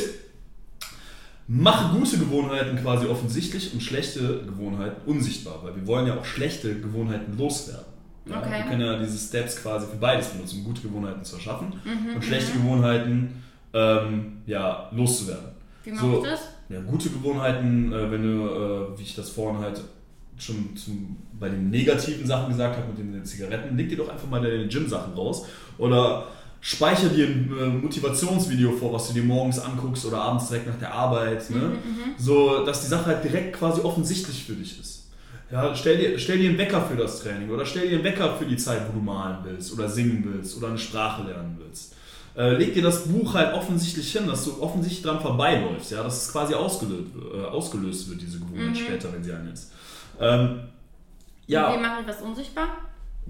[1.47, 6.79] Mache gute Gewohnheiten quasi offensichtlich und schlechte Gewohnheiten unsichtbar, weil wir wollen ja auch schlechte
[6.79, 7.85] Gewohnheiten loswerden.
[8.27, 8.49] Ja, Okay.
[8.63, 12.15] Wir können ja diese Steps quasi für beides benutzen, um gute Gewohnheiten zu erschaffen Mhm,
[12.15, 15.49] und schlechte Gewohnheiten ähm, ja, loszuwerden.
[15.85, 16.21] Wie machst So.
[16.21, 16.41] du das?
[16.69, 19.81] Ja, gute Gewohnheiten, äh, wenn du, äh, wie ich das vorhin halt
[20.37, 24.27] schon zum, bei den negativen Sachen gesagt habe mit den Zigaretten, leg dir doch einfach
[24.29, 25.45] mal deine Gym-Sachen raus.
[25.77, 26.27] Oder
[26.59, 30.79] speicher dir ein äh, Motivationsvideo vor, was du dir morgens anguckst oder abends direkt nach
[30.79, 31.49] der Arbeit.
[31.51, 31.57] Ne?
[31.59, 35.03] Mhm, so, dass die Sache halt direkt quasi offensichtlich für dich ist.
[35.51, 38.35] Ja, stell, dir, stell dir einen Wecker für das Training oder stell dir einen Wecker
[38.35, 41.93] für die Zeit, wo du malen willst oder singen willst oder eine Sprache lernen willst.
[42.35, 46.23] Äh, leg dir das Buch halt offensichtlich hin, dass du offensichtlich dran vorbeiläufst, ja, dass
[46.23, 48.75] es quasi ausgelöst, äh, ausgelöst wird, diese Gewohnheit mhm.
[48.75, 49.71] später, wenn sie ist.
[50.19, 50.59] Ähm,
[51.47, 51.73] ja.
[51.73, 52.67] Wie mache ich das unsichtbar?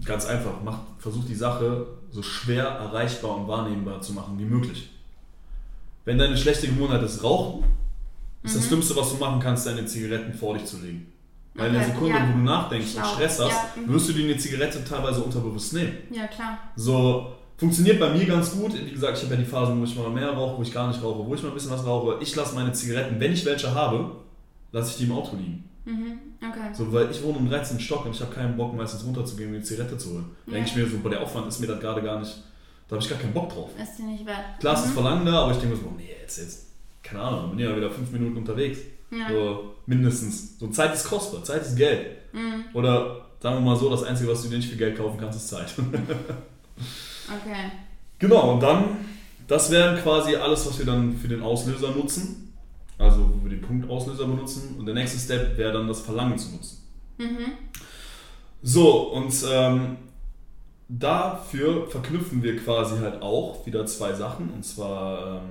[0.04, 4.90] Ganz einfach, mach, versuch die Sache so schwer erreichbar und wahrnehmbar zu machen wie möglich.
[6.04, 7.64] Wenn deine schlechte Gewohnheit ist Rauchen,
[8.44, 8.58] ist mhm.
[8.58, 11.12] das Schlimmste, was du machen kannst, deine Zigaretten vor dich zu legen.
[11.54, 11.76] Weil okay.
[11.76, 12.28] in der Sekunde, ja.
[12.28, 13.02] wo du nachdenkst Schlau.
[13.02, 13.82] und Stress hast, ja.
[13.82, 13.94] Mhm.
[13.94, 15.94] wirst du dir eine Zigarette teilweise unterbewusst nehmen.
[16.12, 16.58] Ja, klar.
[16.76, 18.74] So, funktioniert bei mir ganz gut.
[18.74, 20.88] Wie gesagt, ich habe ja die Phasen, wo ich mal mehr rauche, wo ich gar
[20.88, 22.18] nicht rauche, wo ich mal ein bisschen was rauche.
[22.22, 24.12] Ich lasse meine Zigaretten, wenn ich welche habe,
[24.72, 25.64] lasse ich die im Auto liegen.
[25.86, 26.20] Mhm.
[26.42, 26.74] Okay.
[26.74, 27.80] So, weil ich wohne im 13.
[27.80, 30.26] Stock und ich habe keinen Bock, meistens runterzugehen und die Zigarette zu holen.
[30.46, 30.58] Da ja.
[30.58, 32.36] denke ich mir so, boah, der Aufwand ist mir das gerade gar nicht,
[32.88, 33.70] da habe ich gar keinen Bock drauf.
[33.82, 34.60] Ist dir nicht wert.
[34.60, 34.80] Klar, mhm.
[34.80, 36.66] ist das Verlangen da, aber ich denke mir so, nee, jetzt, jetzt,
[37.04, 38.80] keine Ahnung, bin ja wieder fünf Minuten unterwegs.
[39.12, 39.30] Ja.
[39.30, 40.60] So, mindestens.
[40.60, 42.18] So, Zeit ist kostbar, Zeit ist Geld.
[42.34, 42.66] Mhm.
[42.74, 45.38] Oder sagen wir mal so, das Einzige, was du dir nicht für Geld kaufen kannst,
[45.38, 45.74] ist Zeit.
[47.28, 47.72] okay.
[48.20, 48.98] Genau, und dann,
[49.48, 52.46] das wäre quasi alles, was wir dann für den Auslöser nutzen.
[52.98, 54.76] Also wo wir den Punktauslöser benutzen.
[54.80, 56.78] Und der nächste Step wäre dann das Verlangen zu nutzen.
[57.18, 57.52] Mhm.
[58.62, 59.98] So, und ähm,
[60.88, 64.50] dafür verknüpfen wir quasi halt auch wieder zwei Sachen.
[64.50, 65.42] Und zwar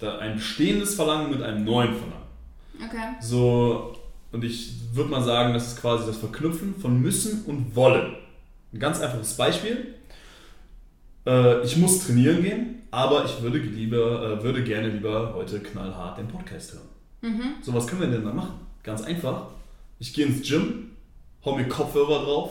[0.00, 2.24] ähm, ein bestehendes Verlangen mit einem neuen Verlangen.
[2.76, 3.16] Okay.
[3.20, 3.96] So,
[4.32, 8.14] und ich würde mal sagen, das ist quasi das Verknüpfen von müssen und wollen.
[8.72, 9.94] Ein ganz einfaches Beispiel.
[11.26, 16.18] Äh, ich muss trainieren gehen, aber ich würde, lieber, äh, würde gerne lieber heute knallhart
[16.18, 16.88] den Podcast hören.
[17.22, 17.42] Mhm.
[17.62, 18.60] So, was können wir denn da machen?
[18.82, 19.48] Ganz einfach.
[19.98, 20.90] Ich gehe ins Gym,
[21.44, 22.50] hau mir Kopfhörer drauf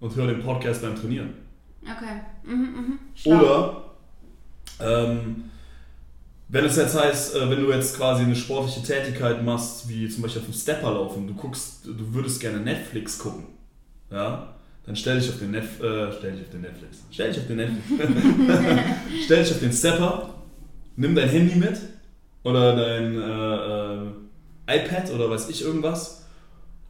[0.00, 1.34] und höre den Podcast beim Trainieren.
[1.82, 2.20] Okay.
[2.44, 3.36] Mhm, mh.
[3.36, 3.84] Oder
[4.80, 5.44] ähm,
[6.48, 10.22] wenn es jetzt heißt, äh, wenn du jetzt quasi eine sportliche Tätigkeit machst, wie zum
[10.22, 13.44] Beispiel auf dem Stepper laufen, du guckst, du würdest gerne Netflix gucken,
[14.10, 14.53] ja,
[14.86, 17.04] dann stell dich auf den, Nef äh, stell dich auf den Netflix.
[17.10, 18.02] Stell dich auf den Netflix.
[19.24, 20.34] stell dich auf den Stepper,
[20.96, 21.78] nimm dein Handy mit
[22.42, 26.26] oder dein äh, äh, iPad oder weiß ich irgendwas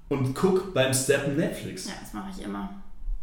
[0.09, 1.87] und guck beim Steppen Netflix.
[1.87, 2.71] Ja, das mache ich immer.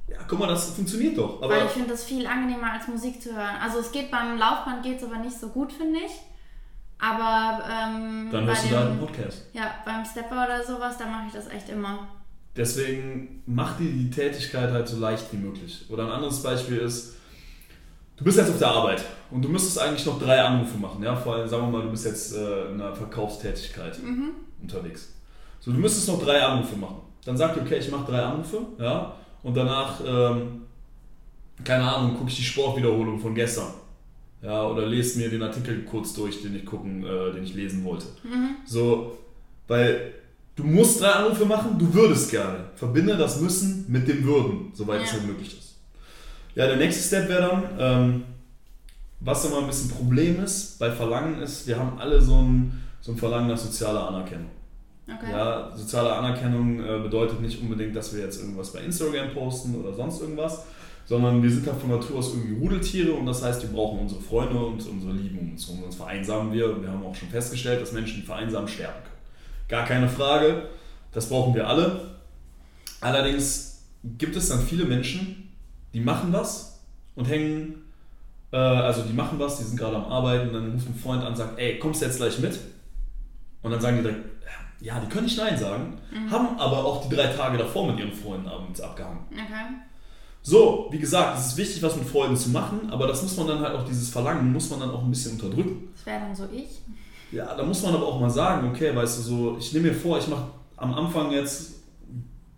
[0.08, 1.42] Ja, guck mal, das funktioniert doch.
[1.42, 3.56] Aber Weil ich finde das viel angenehmer als Musik zu hören.
[3.62, 6.12] Also es geht beim Laufband geht es aber nicht so gut, finde ich.
[7.00, 9.46] Aber ähm, dann hörst du da einen Podcast.
[9.54, 12.08] Ja, beim Stepper oder sowas, da mache ich das echt immer.
[12.56, 15.86] Deswegen mach dir die Tätigkeit halt so leicht wie möglich.
[15.90, 17.16] Oder ein anderes Beispiel ist,
[18.18, 21.02] du bist jetzt auf der Arbeit und du müsstest eigentlich noch drei Anrufe machen.
[21.02, 21.16] Ja?
[21.16, 24.32] Vor allem, sagen wir mal, du bist jetzt äh, in einer Verkaufstätigkeit mhm.
[24.62, 25.14] unterwegs.
[25.60, 26.98] So, du müsstest noch drei Anrufe machen.
[27.24, 30.62] Dann sag dir, okay, ich mache drei Anrufe, ja, und danach, ähm,
[31.64, 33.74] keine Ahnung, gucke ich die Sportwiederholung von gestern.
[34.42, 37.84] Ja, oder lese mir den Artikel kurz durch, den ich gucken, äh, den ich lesen
[37.84, 38.08] wollte.
[38.24, 38.56] Mhm.
[38.66, 39.18] So,
[39.68, 40.14] weil
[40.62, 42.66] Du musst drei Anrufe machen, du würdest gerne.
[42.76, 45.06] Verbinde das Müssen mit dem Würden, soweit ja.
[45.06, 45.76] es halt möglich ist.
[46.54, 48.24] Ja, der nächste Step wäre dann, ähm,
[49.20, 53.12] was immer ein bisschen Problem ist bei Verlangen ist, wir haben alle so ein, so
[53.14, 54.52] ein Verlangen nach sozialer Anerkennung.
[55.08, 55.32] Okay.
[55.32, 59.94] Ja, soziale Anerkennung äh, bedeutet nicht unbedingt, dass wir jetzt irgendwas bei Instagram posten oder
[59.94, 60.66] sonst irgendwas,
[61.06, 64.22] sondern wir sind halt von Natur aus irgendwie Rudeltiere und das heißt, wir brauchen unsere
[64.22, 65.82] Freunde und unsere Lieben um uns herum.
[65.82, 66.80] Sonst vereinsamen wir.
[66.82, 69.11] Wir haben auch schon festgestellt, dass Menschen, die vereinsamen, sterben können.
[69.72, 70.68] Gar keine Frage,
[71.14, 72.18] das brauchen wir alle.
[73.00, 75.54] Allerdings gibt es dann viele Menschen,
[75.94, 76.82] die machen was
[77.16, 77.82] und hängen,
[78.52, 81.22] äh, also die machen was, die sind gerade am Arbeiten, und dann ruft ein Freund
[81.24, 82.60] an und sagt, ey, kommst du jetzt gleich mit?
[83.62, 84.26] Und dann sagen die direkt,
[84.82, 86.30] ja, die können nicht Nein sagen, mhm.
[86.30, 89.22] haben aber auch die drei Tage davor mit ihren Freunden abends abgehangen.
[89.32, 89.76] Okay.
[90.42, 93.48] So, wie gesagt, es ist wichtig, was mit Freunden zu machen, aber das muss man
[93.48, 95.94] dann halt auch, dieses Verlangen muss man dann auch ein bisschen unterdrücken.
[95.96, 96.82] Das wäre dann so ich.
[97.32, 99.94] Ja, da muss man aber auch mal sagen, okay, weißt du, so, ich nehme mir
[99.94, 101.76] vor, ich mache am Anfang jetzt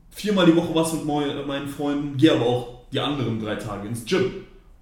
[0.10, 4.06] viermal die Woche was mit meinen Freunden, gehe aber auch die anderen drei Tage ins
[4.06, 4.32] Gym.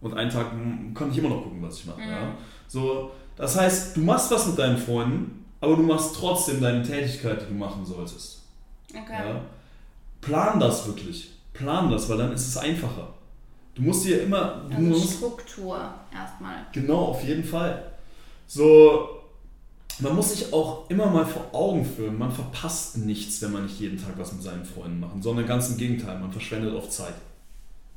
[0.02, 0.48] Und einen Tag
[0.96, 2.02] kann ich immer noch gucken, was ich mache.
[2.02, 2.10] Mhm.
[2.10, 2.36] Ja.
[2.68, 7.42] So, das heißt, du machst was mit deinen Freunden, aber du machst trotzdem deine Tätigkeit,
[7.42, 8.42] die du machen solltest.
[8.90, 9.28] Okay.
[9.28, 9.42] Ja.
[10.20, 11.32] Plan das wirklich.
[11.54, 13.14] Plan das, weil dann ist es einfacher.
[13.76, 14.64] Du musst dir immer.
[14.70, 15.80] Du also musst, Struktur
[16.14, 16.66] erstmal.
[16.72, 17.92] Genau, auf jeden Fall.
[18.48, 19.21] So,
[20.02, 23.80] man muss sich auch immer mal vor Augen führen, man verpasst nichts, wenn man nicht
[23.80, 27.14] jeden Tag was mit seinen Freunden macht, sondern ganz im Gegenteil, man verschwendet oft Zeit.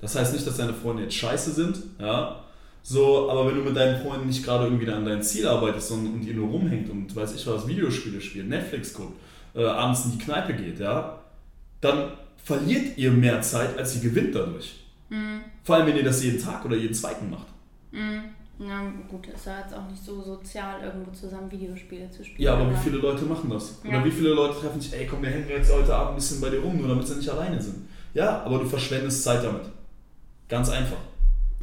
[0.00, 2.40] Das heißt nicht, dass deine Freunde jetzt scheiße sind, ja,
[2.82, 6.14] so, aber wenn du mit deinen Freunden nicht gerade irgendwie an dein Ziel arbeitest sondern,
[6.14, 9.18] und ihr nur rumhängt und weiß ich was, Videospiele spielt, Netflix guckt,
[9.54, 11.20] äh, abends in die Kneipe geht, ja,
[11.80, 12.12] dann
[12.44, 14.84] verliert ihr mehr Zeit, als ihr gewinnt dadurch.
[15.08, 15.40] Mhm.
[15.62, 17.46] Vor allem, wenn ihr das jeden Tag oder jeden zweiten macht.
[17.90, 18.33] Mhm.
[18.58, 22.40] Na gut, ist ja jetzt auch nicht so sozial, irgendwo zusammen Videospiele zu spielen.
[22.42, 23.80] Ja, aber wie viele Leute machen das?
[23.84, 24.04] Oder Ja.
[24.04, 26.50] wie viele Leute treffen sich, ey komm, wir hängen jetzt heute Abend ein bisschen bei
[26.50, 27.88] dir rum, nur damit sie nicht alleine sind.
[28.14, 29.62] Ja, aber du verschwendest Zeit damit.
[30.48, 30.98] Ganz einfach.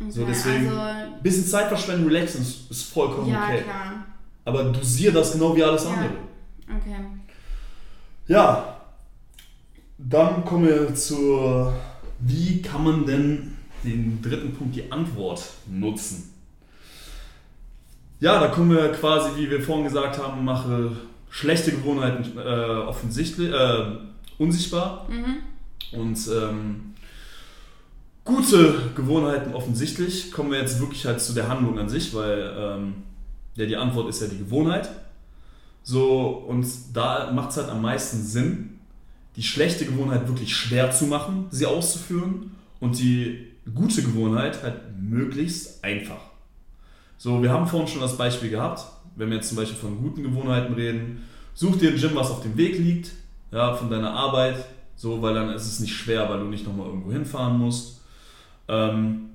[0.02, 3.62] Okay, So, deswegen, Also, ein bisschen Zeit verschwenden, relaxen ist, ist vollkommen ja, okay.
[3.62, 4.06] klar.
[4.44, 5.92] Aber dosier das genau wie alles Ja.
[5.92, 6.14] andere.
[6.68, 6.96] Okay.
[8.28, 8.76] Ja,
[9.98, 11.74] dann kommen wir zur,
[12.20, 16.31] wie kann man denn den dritten Punkt, die Antwort, nutzen?
[18.22, 20.92] Ja, da kommen wir quasi, wie wir vorhin gesagt haben, mache
[21.30, 23.86] schlechte Gewohnheiten äh, offensichtlich, äh,
[24.38, 26.00] unsichtbar Mhm.
[26.00, 26.94] und ähm,
[28.24, 30.32] gute Gewohnheiten offensichtlich.
[30.32, 32.94] Kommen wir jetzt wirklich halt zu der Handlung an sich, weil ähm,
[33.56, 34.90] ja, die Antwort ist ja die Gewohnheit.
[35.84, 38.80] So, und da macht es halt am meisten Sinn,
[39.36, 45.84] die schlechte Gewohnheit wirklich schwer zu machen, sie auszuführen und die gute Gewohnheit halt möglichst
[45.84, 46.31] einfach.
[47.22, 48.84] So, wir haben vorhin schon das Beispiel gehabt,
[49.16, 51.22] wenn wir jetzt zum Beispiel von guten Gewohnheiten reden,
[51.54, 53.12] such dir ein Gym, was auf dem Weg liegt,
[53.52, 56.88] ja, von deiner Arbeit, so, weil dann ist es nicht schwer, weil du nicht nochmal
[56.88, 58.02] irgendwo hinfahren musst.
[58.68, 59.30] Ähm,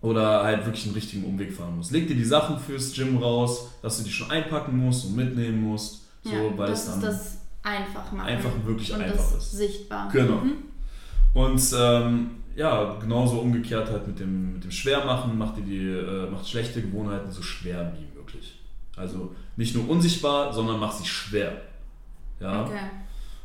[0.00, 1.90] oder halt wirklich einen richtigen Umweg fahren musst.
[1.90, 5.60] Leg dir die Sachen fürs Gym raus, dass du die schon einpacken musst und mitnehmen
[5.60, 8.28] musst, so, ja, weil das es ist dann das einfach machen.
[8.28, 9.52] einfach wirklich und einfach das ist.
[9.56, 10.08] sichtbar.
[10.12, 10.36] Genau.
[10.36, 10.52] Mhm.
[11.34, 16.28] Und ähm, ja, genauso umgekehrt halt mit dem, mit dem Schwermachen, macht dir die äh,
[16.28, 18.58] macht schlechte Gewohnheiten so schwer wie möglich.
[18.96, 21.52] Also nicht nur unsichtbar, sondern macht sie schwer.
[22.40, 22.64] Ja.
[22.64, 22.80] Okay.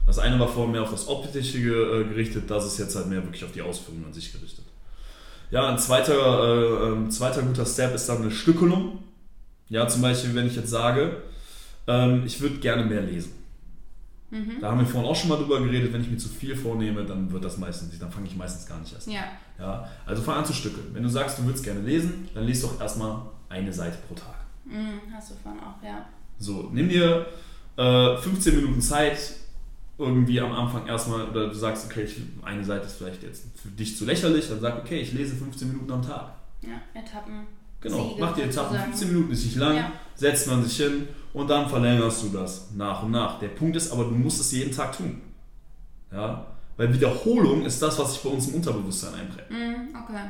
[0.08, 3.24] Das eine war vorher mehr auf das Optische äh, gerichtet, das ist jetzt halt mehr
[3.24, 4.66] wirklich auf die Ausführung an sich gerichtet.
[5.52, 9.04] Ja, ein zweiter, äh, ähm, zweiter guter Step ist dann eine Stückelung.
[9.70, 11.22] Ja, zum Beispiel, wenn ich jetzt sage,
[11.86, 13.43] ähm, ich würde gerne mehr lesen.
[14.34, 14.60] Mhm.
[14.62, 17.04] Da haben wir vorhin auch schon mal drüber geredet, wenn ich mir zu viel vornehme,
[17.06, 19.14] dann wird das meistens, dann fange ich meistens gar nicht erst an.
[19.14, 19.24] Ja.
[19.60, 20.88] Ja, also fang an zu stückeln.
[20.94, 24.36] Wenn du sagst, du würdest gerne lesen, dann liest doch erstmal eine Seite pro Tag.
[24.66, 25.00] Mhm.
[25.14, 26.06] Hast du vorhin auch, ja.
[26.40, 27.28] So, nimm dir
[27.78, 29.20] äh, 15 Minuten Zeit,
[30.00, 33.68] irgendwie am Anfang erstmal, oder du sagst, okay, ich, eine Seite ist vielleicht jetzt für
[33.70, 36.32] dich zu lächerlich, dann sag, okay, ich lese 15 Minuten am Tag.
[36.62, 37.46] Ja, Etappen.
[37.82, 38.92] Genau, Siege mach dir Etappen, sozusagen.
[38.94, 39.92] 15 Minuten ist nicht lang, Ja.
[40.16, 43.40] setzt man sich hin und dann verlängerst du das nach und nach.
[43.40, 45.22] Der Punkt ist aber, du musst es jeden Tag tun.
[46.12, 46.46] Ja,
[46.78, 49.50] weil Wiederholung ist das, was sich bei uns im Unterbewusstsein einprägt.
[49.50, 49.96] Mhm.
[50.04, 50.30] Okay.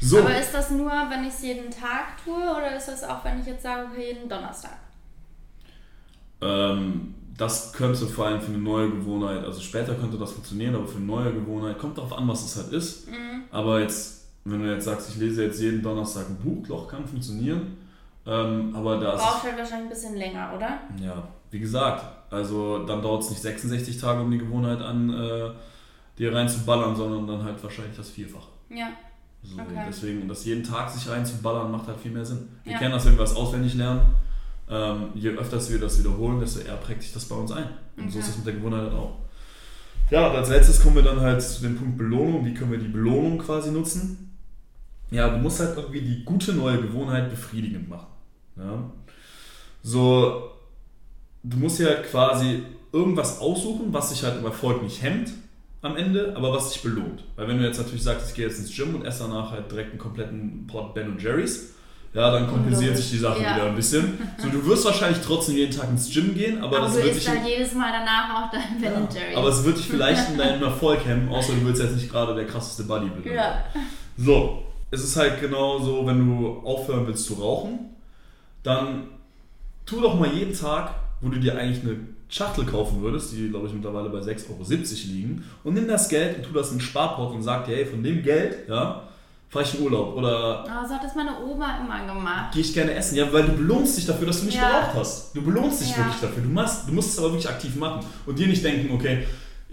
[0.00, 3.24] So, Aber ist das nur, wenn ich es jeden Tag tue oder ist das auch,
[3.24, 4.76] wenn ich jetzt sage, okay, jeden Donnerstag?
[6.44, 10.86] ähm, das könnte vor allem für eine neue Gewohnheit, also später könnte das funktionieren, aber
[10.86, 13.08] für eine neue Gewohnheit kommt darauf an, was es halt ist.
[13.08, 13.44] Mhm.
[13.50, 17.06] Aber jetzt, wenn du jetzt sagst, ich lese jetzt jeden Donnerstag ein Buch, doch, kann
[17.06, 17.78] funktionieren.
[18.26, 20.78] Ähm, aber da ist Braucht halt wahrscheinlich ein bisschen länger, oder?
[21.04, 25.50] Ja, wie gesagt, also dann dauert es nicht 66 Tage, um die Gewohnheit an äh,
[26.18, 28.48] dir reinzuballern, sondern dann halt wahrscheinlich das Vierfache.
[28.70, 28.88] Ja.
[29.42, 29.82] So, Okay.
[29.86, 32.48] Deswegen, das jeden Tag sich reinzuballern, macht halt viel mehr Sinn.
[32.64, 32.78] Wir Ja.
[32.78, 34.00] kennen das, wenn wir was auswendig lernen.
[34.70, 37.68] Ähm, je öfters wir das wiederholen, desto eher prägt sich das bei uns ein.
[37.98, 38.30] Und so ist Okay.
[38.32, 39.18] es mit der Gewohnheit halt auch.
[40.10, 42.44] Ja, und als letztes kommen wir dann halt zu dem Punkt Belohnung.
[42.46, 44.34] Wie können wir die Belohnung quasi nutzen?
[45.10, 48.06] Ja, du musst halt irgendwie die gute neue Gewohnheit befriedigend machen.
[48.56, 48.90] Ja?
[49.82, 50.50] So,
[51.42, 52.62] du musst ja quasi
[52.92, 55.30] irgendwas aussuchen, was dich halt im Erfolg nicht hemmt
[55.82, 57.24] am Ende, aber was dich belohnt.
[57.36, 59.70] Weil wenn du jetzt natürlich sagst, ich gehe jetzt ins Gym und esse danach halt
[59.70, 61.70] direkt einen kompletten Pot Ben Jerry's,
[62.14, 63.02] ja, dann kompensiert Unlogisch.
[63.06, 63.56] sich die Sache Ja.
[63.56, 64.16] wieder ein bisschen.
[64.38, 67.16] So, du wirst wahrscheinlich trotzdem jeden Tag ins Gym gehen, aber, Aber, das du wird
[67.16, 67.24] dich...
[67.24, 69.34] dann jedes Mal danach auch dein Ben Ja, Jerry.
[69.34, 72.34] aber es wird dich vielleicht in deinem Erfolg hemmen, außer du willst jetzt nicht gerade
[72.36, 73.34] der krasseste Bodybuilder.
[73.34, 73.64] ja.
[74.16, 74.62] So,
[74.92, 77.90] es ist halt genau so, wenn du aufhören willst zu rauchen,
[78.64, 79.04] dann
[79.86, 81.96] tu doch mal jeden Tag, wo du dir eigentlich eine
[82.28, 84.64] Schachtel kaufen würdest, die glaube ich mittlerweile bei 6,70 Euro
[85.12, 87.86] liegen, und nimm das Geld und tu das in den Sparpot und sag dir, hey,
[87.86, 89.02] von dem Geld, ja,
[89.50, 92.52] fahre ich in Urlaub oder Aber so hat das meine Oma immer gemacht.
[92.52, 93.14] gehe ich gerne essen.
[93.16, 94.68] Ja, weil du belohnst dich dafür, dass du nicht Ja.
[94.68, 95.36] geraucht hast.
[95.36, 95.98] Du belohnst dich Ja.
[95.98, 96.42] wirklich dafür.
[96.42, 99.24] Du, machst, du musst es aber wirklich aktiv machen und dir nicht denken, okay,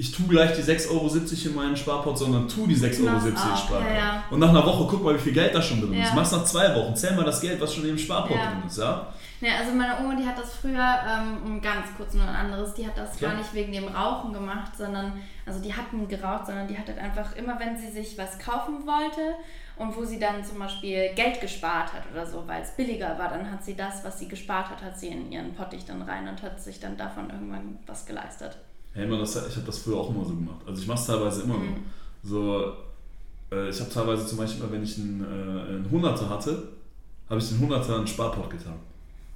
[0.02, 1.08] ich tue gleich die 6,70 Euro
[1.46, 3.88] in meinen Sparpot, sondern tu die 6,70 Euro auch, Sparpot.
[3.88, 4.24] ja, ja.
[4.32, 6.10] Und nach einer Woche guck mal, wie viel Geld da schon drin ist.
[6.10, 6.16] Ja.
[6.16, 8.46] Mach's nach zwei Wochen, zähl mal das Geld, was schon im Sparpot Ja.
[8.50, 8.80] drin ist.
[8.80, 9.14] Ja?
[9.42, 12.74] Ja, also meine Oma, die hat das früher, ähm, um ganz kurz nur ein anderes,
[12.74, 15.14] die hat das gar nicht wegen dem Rauchen gemacht, sondern,
[15.46, 18.40] also die hat nie geraucht, sondern die hat halt einfach immer, wenn sie sich was
[18.40, 19.36] kaufen wollte
[19.76, 23.30] und wo sie dann zum Beispiel Geld gespart hat oder so, weil es billiger war,
[23.30, 26.28] dann hat sie das, was sie gespart hat, hat sie in ihren Pottich dann rein
[26.28, 28.58] und hat sich dann davon irgendwann was geleistet.
[28.94, 30.62] Hey, man, das, ich habe das früher auch immer so gemacht.
[30.66, 31.86] Also ich mache es teilweise immer Mhm.
[32.24, 32.74] So,
[33.52, 36.70] äh, ich habe teilweise zum Beispiel, wenn ich einen, äh, einen Hunderter hatte,
[37.30, 38.76] habe ich den Hunderter in den Sparpot getan.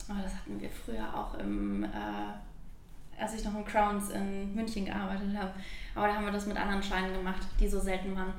[0.09, 1.87] Oh, das hatten wir früher auch im, äh,
[3.19, 5.51] als ich noch in Crowns in München gearbeitet habe.
[5.95, 8.33] Aber da haben wir das mit anderen Scheinen gemacht, die so selten waren.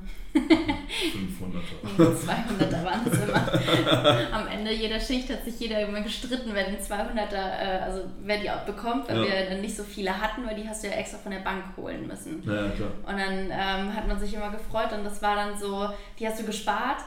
[1.97, 2.15] 500er.
[2.15, 4.31] 200er waren es immer.
[4.33, 8.37] Am Ende jeder Schicht hat sich jeder immer gestritten, wer den 200er, äh, also wer
[8.39, 9.23] die auch bekommt, weil Ja.
[9.23, 11.63] wir dann nicht so viele hatten, weil die hast du ja extra von der Bank
[11.75, 12.43] holen müssen.
[12.45, 12.89] Ja, ja, klar.
[13.05, 16.39] Und dann ähm, hat man sich immer gefreut und das war dann so, die hast
[16.39, 16.99] du gespart,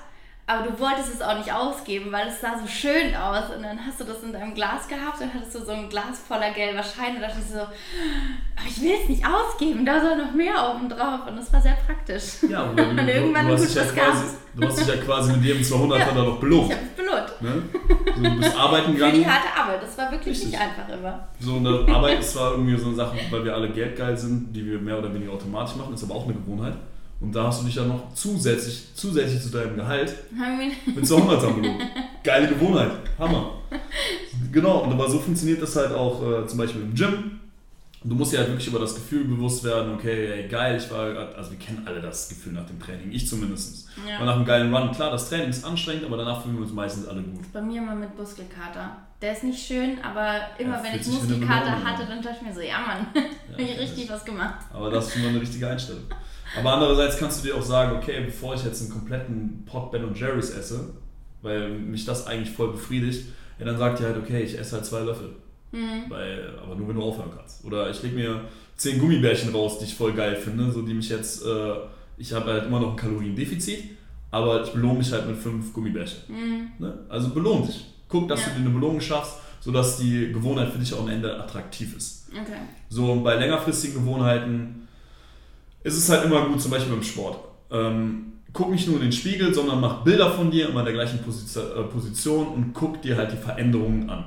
[0.51, 3.45] aber du wolltest es auch nicht ausgeben, weil es sah so schön aus.
[3.57, 6.19] Und dann hast du das in deinem Glas gehabt und hattest du so ein Glas
[6.27, 10.17] voller gelber Scheine und dachte ich so, aber ich will es nicht ausgeben, da soll
[10.17, 11.21] noch mehr oben drauf.
[11.29, 12.43] Und das war sehr praktisch.
[12.49, 12.83] Ja, Und du,
[13.15, 16.07] irgendwann du, hast ja quasi, du hast dich ja quasi mit jedem 200er Ja.
[16.13, 16.71] da noch belohnt.
[16.71, 17.43] Ich habe es belohnt.
[17.43, 17.63] Ne?
[18.17, 19.27] So, du bist arbeiten Für die gegangen.
[19.35, 20.51] harte Arbeit, das war wirklich Richtig.
[20.53, 21.29] nicht einfach immer.
[21.39, 24.67] So, und Arbeit ist zwar irgendwie so eine Sache, weil wir alle geldgeil sind, die
[24.67, 26.75] wir mehr oder weniger automatisch machen, ist aber auch eine Gewohnheit.
[27.21, 30.15] Und da hast du dich ja noch zusätzlich, zusätzlich zu deinem Gehalt
[30.87, 31.83] mit 200 belohnt.
[32.25, 32.93] Geile Gewohnheit.
[33.19, 33.53] Hammer.
[34.51, 37.41] Genau, und aber so funktioniert das halt auch äh, zum Beispiel im Gym.
[38.03, 41.35] Du musst dir halt wirklich über das Gefühl bewusst werden, okay, ey, geil, ich war
[41.37, 43.89] also wir kennen alle das Gefühl nach dem Training, ich zumindest.
[44.09, 44.19] Ja.
[44.21, 46.73] Und nach einem geilen Run, klar, das Training ist anstrengend, aber danach fühlen wir uns
[46.73, 47.53] meistens alle gut.
[47.53, 48.97] Bei mir immer mit Muskelkater.
[49.21, 52.09] Der ist nicht schön, aber immer Ja, wenn ich Muskelkater hatte, an.
[52.09, 54.65] dann dachte ich mir so, ja Mann, Ja, hab ich richtig was gemacht.
[54.73, 56.05] Aber das ist schon mal eine richtige Einstellung.
[56.59, 60.05] Aber andererseits kannst du dir auch sagen, okay, bevor ich jetzt einen kompletten Pot Ben
[60.05, 60.91] und Jerry's esse,
[61.43, 63.27] weil mich das eigentlich voll befriedigt,
[63.59, 65.31] ja, dann sagt ihr halt, okay, ich esse halt zwei Löffel.
[65.73, 66.05] Mhm.
[66.09, 67.65] Weil, aber nur wenn du aufhören kannst.
[67.65, 68.41] Oder ich leg mir
[68.77, 71.75] zehn Gummibärchen raus, die ich voll geil finde, so die mich jetzt, äh,
[72.19, 73.85] ich habe halt immer noch ein Kaloriendefizit,
[74.33, 76.19] aber ich belohne mich halt mit fünf Gummibärchen.
[76.29, 76.69] Mhm.
[76.85, 76.99] Ne?
[77.09, 77.85] Also belohn dich.
[78.09, 78.47] Guck, dass Ja.
[78.49, 82.29] du dir eine Belohnung schaffst, sodass die Gewohnheit für dich auch am Ende attraktiv ist.
[82.33, 82.59] Okay.
[82.89, 84.89] So und bei längerfristigen Gewohnheiten
[85.83, 87.39] ist es halt immer gut, zum Beispiel beim Sport.
[87.71, 90.95] Ähm, guck nicht nur in den Spiegel, sondern mach Bilder von dir immer in der
[90.95, 94.25] gleichen Position, äh, Position und guck dir halt die Veränderungen an.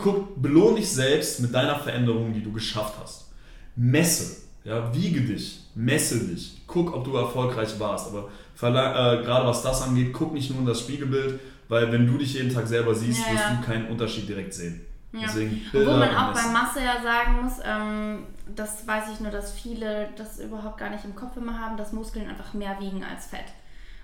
[0.00, 3.32] Guck, belohn dich selbst mit deiner Veränderung, die du geschafft hast.
[3.74, 8.08] Messe, ja, wiege dich, messe dich, guck, ob du erfolgreich warst.
[8.08, 8.28] Aber
[8.60, 12.34] äh, gerade was das angeht, guck nicht nur in das Spiegelbild, weil wenn du dich
[12.34, 13.54] jeden Tag selber siehst, Ja, wirst ja.
[13.56, 14.80] du keinen Unterschied direkt sehen.
[15.20, 15.28] Ja.
[15.72, 16.42] Obwohl man auch bei.
[16.52, 21.04] Masse ja sagen muss, ähm, das weiß ich nur, dass viele das überhaupt gar nicht
[21.04, 23.44] im Kopf immer haben, dass Muskeln einfach mehr wiegen als Fett.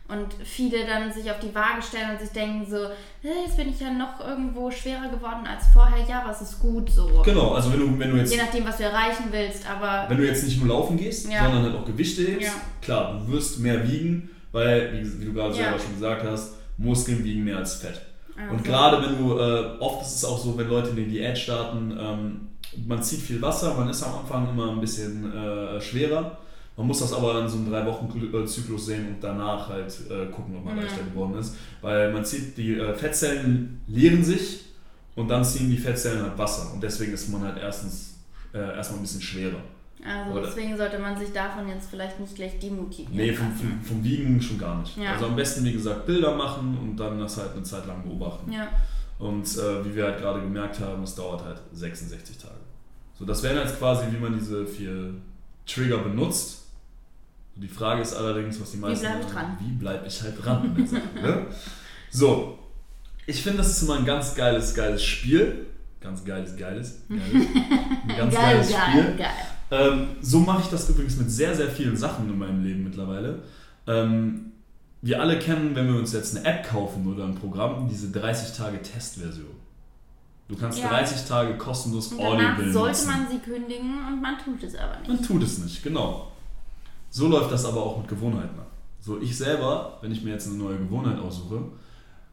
[0.08, 2.88] Und viele dann sich auf die Waage stellen und sich denken so,
[3.22, 6.04] hey, jetzt bin ich ja noch irgendwo schwerer geworden als vorher.
[6.08, 7.22] Ja, es ist gut so.
[7.24, 10.16] Genau, also wenn du, wenn du jetzt Je nachdem, was du erreichen willst, aber Wenn
[10.18, 11.44] du jetzt nicht nur laufen gehst, Ja.
[11.44, 12.52] sondern halt auch Gewichte hebst, Ja.
[12.82, 15.62] klar, du wirst mehr wiegen, weil, wie, wie du gerade Ja.
[15.64, 18.00] selber schon gesagt hast, Muskeln wiegen mehr als Fett.
[18.40, 18.54] Also.
[18.54, 21.36] Und gerade wenn du, äh, oft ist es auch so, wenn Leute in die Diät
[21.38, 22.40] starten, ähm,
[22.86, 26.38] man zieht viel Wasser, man ist am Anfang immer ein bisschen äh, schwerer.
[26.76, 28.08] Man muss das aber in so einem drei Wochen
[28.46, 30.82] Zyklus sehen und danach halt äh, gucken, ob man Mhm.
[30.82, 31.56] leichter geworden ist.
[31.82, 34.60] Weil man zieht, die äh, Fettzellen leeren sich
[35.16, 36.72] und dann ziehen die Fettzellen halt Wasser.
[36.72, 38.14] Und deswegen ist man halt erstens
[38.54, 39.58] äh, erstmal ein bisschen schwerer.
[40.04, 43.16] Also Oder- deswegen sollte man sich davon jetzt vielleicht nicht gleich demotivieren.
[43.16, 44.96] Nee, vom, vom, vom Wiegen schon gar nicht.
[44.96, 45.12] Ja.
[45.12, 48.50] Also am besten, wie gesagt, Bilder machen und dann das halt eine Zeit lang beobachten.
[48.52, 48.68] Ja.
[49.18, 52.54] Und äh, wie wir halt gerade gemerkt haben, es dauert halt 66 Tage.
[53.18, 55.12] So, das wären jetzt quasi, wie man diese vier
[55.66, 56.58] Trigger benutzt.
[57.56, 59.58] Die Frage ist allerdings, was die meisten bleib ich sagen, dran?
[59.60, 61.46] Wie bleibe ich halt dran Sache, ne?
[62.10, 62.58] So,
[63.26, 65.66] ich finde, das ist immer ein ganz geiles, geiles Spiel.
[66.00, 67.00] Ganz geiles, geiles.
[67.08, 67.46] geiles.
[68.08, 69.02] Ein ganz geil, geiles Spiel.
[69.02, 69.28] geil, geil.
[69.70, 73.42] Ähm, so mache ich das übrigens mit sehr, sehr vielen Sachen in meinem Leben mittlerweile.
[73.86, 74.52] Ähm,
[75.02, 79.46] wir alle kennen, wenn wir uns jetzt eine App kaufen oder ein Programm, diese 30-Tage-Testversion.
[80.48, 80.88] Du kannst Ja.
[80.88, 83.06] 30 Tage kostenlos Und Audible sollte nutzen.
[83.08, 85.08] man sie kündigen und man tut es aber nicht.
[85.08, 86.32] Man tut es nicht, genau.
[87.08, 88.66] So läuft das aber auch mit Gewohnheiten ab.
[89.00, 91.62] So, ich selber, wenn ich mir jetzt eine neue Gewohnheit aussuche,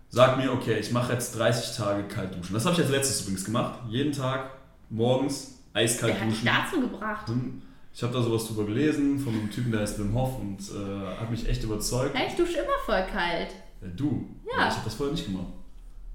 [0.10, 2.54] sag mir, okay, ich mache jetzt 30 Tage kalt duschen.
[2.56, 3.80] Das habe ich als letztes übrigens gemacht.
[3.90, 4.50] Jeden Tag
[4.90, 6.46] morgens eiskalt hat dich duschen.
[6.46, 7.28] dazu gebracht?
[7.30, 7.62] Hm,
[7.94, 11.20] Ich habe da sowas drüber gelesen von einem Typen, der heißt Wim Hof und äh,
[11.20, 12.14] hat mich echt überzeugt.
[12.16, 13.50] Hey, ich dusche immer voll kalt.
[13.82, 14.68] Äh, du, Ja.
[14.68, 15.48] ich habe das vorher nicht gemacht.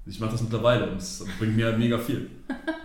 [0.05, 2.29] Ich mache das mittlerweile und es bringt mir halt mega viel.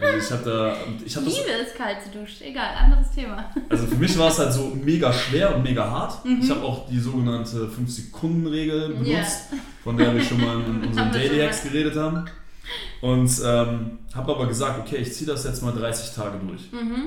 [0.00, 2.44] Also ich habe da, ich das, Liebe es, kalt zu duschen.
[2.46, 3.50] Egal, anderes Thema.
[3.68, 6.24] also für mich war es halt so mega schwer und mega hart.
[6.24, 6.38] Mhm.
[6.40, 9.08] Ich habe auch die sogenannte 5-Sekunden-Regel benutzt,
[9.50, 9.58] Ja.
[9.82, 12.24] von der wir schon mal in unseren Daily Hacks geredet haben.
[13.00, 16.72] Und ähm, habe aber gesagt, okay, ich ziehe das jetzt mal 30 Tage durch.
[16.72, 17.06] Mhm.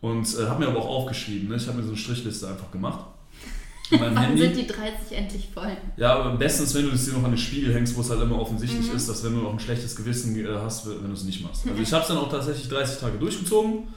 [0.00, 1.56] Und äh, habe mir aber auch aufgeschrieben, ne?
[1.56, 3.04] ich habe mir so eine Strichliste einfach gemacht.
[3.90, 4.40] Wann Handy.
[4.42, 5.76] sind die 30 endlich voll?
[5.98, 8.22] Ja, aber bestens, wenn du das dir noch an den Spiegel hängst, wo es halt
[8.22, 8.96] immer offensichtlich Mhm.
[8.96, 11.66] ist, dass wenn du noch ein schlechtes Gewissen äh, hast, wenn du es nicht machst.
[11.68, 13.88] Also ich habe es dann auch tatsächlich 30 Tage durchgezogen,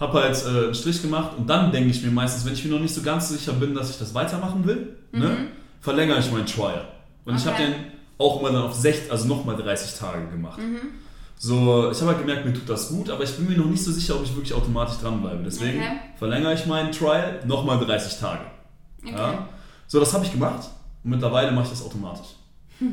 [0.00, 2.72] habe halt äh, einen Strich gemacht und dann denke ich mir meistens, wenn ich mir
[2.72, 5.46] noch nicht so ganz sicher bin, dass ich das weitermachen will, ne,
[5.80, 6.88] verlängere ich meinen Trial.
[7.24, 7.66] Und ich habe Okay.
[7.66, 7.74] den
[8.18, 10.58] auch immer dann auf 60, also nochmal 30 Tage gemacht.
[10.58, 10.78] Mhm.
[11.36, 13.82] So, ich habe halt gemerkt, mir tut das gut, aber ich bin mir noch nicht
[13.82, 15.42] so sicher, ob ich wirklich automatisch dranbleibe.
[15.44, 15.90] Deswegen Okay.
[16.16, 18.44] verlängere ich meinen Trial nochmal 30 Tage.
[19.02, 19.12] Okay.
[19.14, 19.48] Ja?
[19.86, 20.68] So, das habe ich gemacht
[21.02, 22.28] und mittlerweile mache ich das automatisch.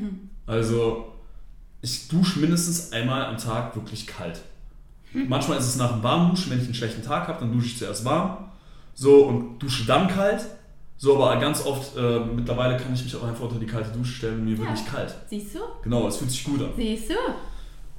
[0.48, 1.14] Also,
[1.82, 4.42] ich dusche mindestens einmal am Tag wirklich kalt.
[5.14, 7.78] Manchmal ist es nach dem Warmduschen, wenn ich einen schlechten Tag habe, dann dusche ich
[7.78, 8.50] zuerst warm.
[8.96, 10.46] So, und dusche dann kalt.
[11.04, 14.12] So, aber ganz oft, äh, mittlerweile kann ich mich auch einfach unter die kalte Dusche
[14.14, 14.72] stellen und mir wird Ja.
[14.74, 15.16] nicht kalt.
[15.28, 15.60] Siehst du?
[15.82, 16.70] Genau, es fühlt sich gut an.
[16.78, 17.16] Siehst du?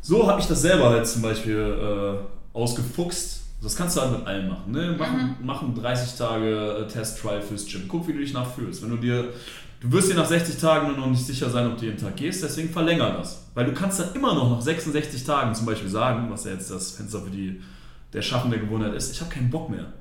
[0.03, 3.41] So habe ich das selber halt zum Beispiel äh, ausgefuchst.
[3.61, 4.71] Das kannst du halt mit allem machen.
[4.71, 4.95] Ne?
[4.97, 7.89] Machen, machen 30 Tage äh, Test-Trial fürs Gym.
[7.89, 8.85] Guck, wie du dich nachfühlst.
[8.85, 9.31] Wenn du dir,
[9.81, 12.45] du wirst dir nach 60 Tagen noch nicht sicher sein, ob du jeden Tag gehst,
[12.45, 13.47] deswegen verlänger das.
[13.55, 16.71] Weil du kannst dann immer noch nach 66 Tagen zum Beispiel sagen, was ja jetzt
[16.71, 17.61] das Fenster für die,
[18.13, 19.93] der Schaffen der Gewohnheit ist, ich habe keinen Bock mehr.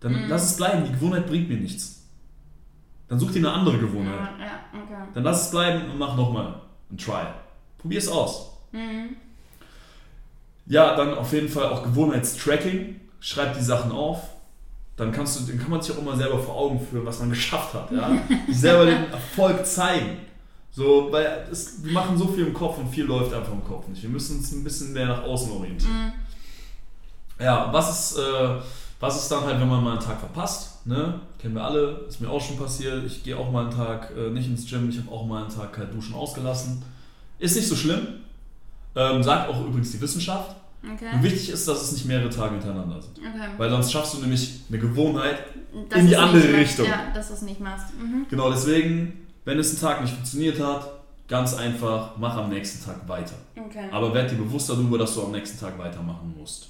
[0.00, 1.95] Dann lass es bleiben, die Gewohnheit bringt mir nichts.
[3.08, 4.14] Dann such dir eine andere Gewohnheit.
[4.14, 5.08] Ja, ja, okay.
[5.14, 6.54] Dann lass es bleiben und mach nochmal
[6.90, 7.34] ein Trial.
[7.78, 8.50] Probier es aus.
[8.72, 9.16] Mhm.
[10.66, 13.00] Ja, dann auf jeden Fall auch Gewohnheitstracking.
[13.20, 14.20] Schreib die Sachen auf.
[14.96, 17.30] Dann, kannst du, dann kann man sich auch immer selber vor Augen führen, was man
[17.30, 17.92] geschafft hat.
[17.92, 18.10] Ja?
[18.48, 20.18] Sich selber den Erfolg zeigen.
[20.72, 23.88] So, weil es, wir machen so viel im Kopf und viel läuft einfach im Kopf
[23.88, 24.02] nicht.
[24.02, 26.12] Wir müssen uns ein bisschen mehr nach außen orientieren.
[27.38, 28.56] Ja, was ist, äh,
[29.00, 30.86] was ist dann halt, wenn man mal einen Tag verpasst?
[30.86, 31.20] Ne?
[31.38, 33.04] Kennen wir alle, ist mir auch schon passiert.
[33.04, 35.54] Ich gehe auch mal einen Tag äh, nicht ins Gym, ich habe auch mal einen
[35.54, 36.82] Tag kalt duschen ausgelassen.
[37.38, 38.06] Ist nicht so schlimm.
[38.94, 40.56] Ähm, sagt auch übrigens die Wissenschaft.
[40.82, 41.10] Okay.
[41.20, 43.18] Wichtig ist, dass es nicht mehrere Tage hintereinander sind.
[43.18, 43.48] okay.
[43.58, 45.38] Weil sonst schaffst du nämlich eine Gewohnheit.
[45.88, 46.52] Dass in die andere.
[46.54, 46.86] Richtung.
[46.86, 47.92] Ja, dass du es nicht machst.
[47.98, 48.26] Mhm.
[48.30, 50.90] Genau deswegen, wenn es einen Tag nicht funktioniert hat,
[51.28, 53.34] ganz einfach, mach am nächsten Tag weiter.
[53.56, 53.88] Okay.
[53.90, 56.68] Aber werd dir bewusst darüber, dass du am nächsten Tag weitermachen musst.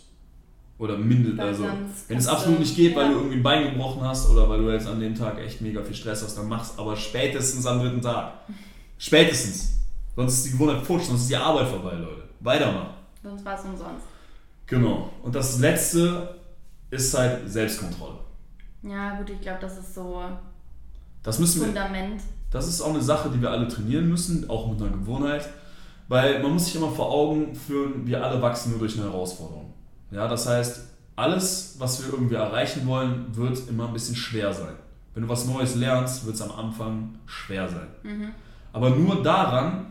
[0.79, 1.65] Oder mindestens, Weil also
[2.09, 3.13] wenn es absolut nicht geht, weil ja.
[3.13, 5.83] du irgendwie ein Bein gebrochen hast oder weil du jetzt an dem Tag echt mega
[5.83, 8.33] viel Stress hast, dann mach's aber spätestens am dritten Tag.
[8.99, 9.79] Spätestens.
[10.15, 12.23] Sonst ist die Gewohnheit futsch, sonst ist die Arbeit vorbei, Leute.
[12.41, 12.91] Weitermachen.
[13.23, 14.07] Sonst war es umsonst.
[14.67, 15.11] Genau.
[15.23, 16.37] Und das letzte
[16.91, 18.19] ist halt Selbstkontrolle.
[18.83, 20.23] Ja, gut, ich glaube, das ist so
[21.23, 22.21] Das müssen wir, Fundament.
[22.51, 25.49] das ist auch eine Sache, die wir alle trainieren müssen, auch mit einer Gewohnheit.
[26.09, 29.73] Weil man muss sich immer vor Augen führen, wir alle wachsen nur durch eine Herausforderung.
[30.11, 30.81] Ja, das heißt,
[31.17, 34.75] alles, was wir irgendwie erreichen wollen, wird immer ein bisschen schwer sein.
[35.15, 37.89] Wenn du was Neues lernst, wird es am Anfang schwer sein.
[38.03, 38.31] Mhm.
[38.73, 39.87] Aber nur daran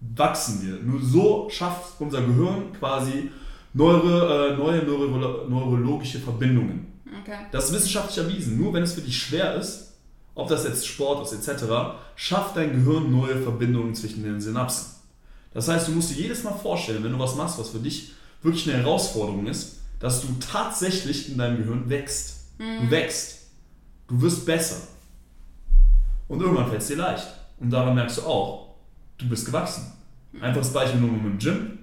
[0.00, 0.82] wachsen wir.
[0.82, 3.30] Nur so schafft unser Gehirn quasi
[3.72, 6.86] neure, äh, neue neuro neurologische Verbindungen.
[7.22, 7.38] Okay.
[7.50, 8.58] Das ist wissenschaftlich erwiesen.
[8.58, 9.94] Nur wenn es für dich schwer ist,
[10.34, 11.64] ob das jetzt Sport ist etc.,
[12.16, 14.96] schafft dein Gehirn neue Verbindungen zwischen den Synapsen.
[15.52, 18.12] Das heißt, du musst dir jedes Mal vorstellen, wenn du was machst, was für dich
[18.42, 22.46] wirklich eine Herausforderung ist, dass du tatsächlich in deinem Gehirn wächst.
[22.58, 23.48] Du wächst.
[24.08, 24.88] Du wirst besser.
[26.28, 27.26] Und irgendwann fällt es dir leicht.
[27.58, 28.74] Und daran merkst du auch,
[29.18, 29.92] du bist gewachsen.
[30.40, 31.78] Einfaches Beispiel nur mit dem Gym.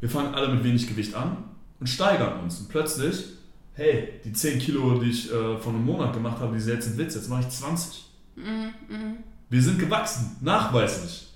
[0.00, 1.44] Wir fangen alle mit wenig Gewicht an
[1.80, 2.60] und steigern uns.
[2.60, 3.24] Und plötzlich,
[3.74, 6.88] hey, die 10 Kilo, die ich äh, vor einem Monat gemacht habe, die sind jetzt
[6.88, 8.04] ein Witz, jetzt mache ich 20.
[8.36, 8.42] Mhm.
[8.88, 9.16] Mhm.
[9.48, 11.28] Wir sind gewachsen, nachweislich.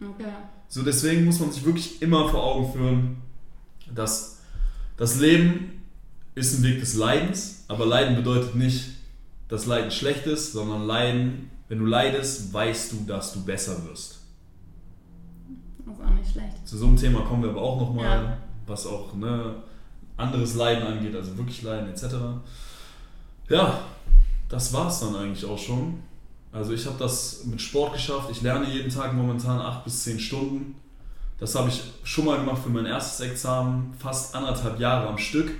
[0.00, 0.28] Okay.
[0.68, 3.16] So deswegen muss man sich wirklich immer vor Augen führen,
[3.94, 4.38] dass
[4.96, 5.82] das Leben
[6.34, 8.86] ist ein Weg des Leidens, aber Leiden bedeutet nicht,
[9.48, 14.20] dass Leiden schlecht ist, sondern Leiden, wenn du leidest, weißt du, dass du besser wirst.
[15.84, 16.66] Das ist auch nicht schlecht.
[16.66, 18.36] Zu so einem Thema kommen wir aber auch nochmal, Ja.
[18.66, 19.56] was auch ne,
[20.16, 22.04] anderes Leiden angeht, also wirklich Leiden etc.
[23.48, 23.80] Ja,
[24.48, 26.00] das war es dann eigentlich auch schon.
[26.52, 28.30] Also ich habe das mit Sport geschafft.
[28.30, 30.76] Ich lerne jeden Tag momentan 8 bis 10 Stunden.
[31.44, 35.52] Das habe ich schon mal gemacht für mein erstes Examen, fast anderthalb Jahre am Stück.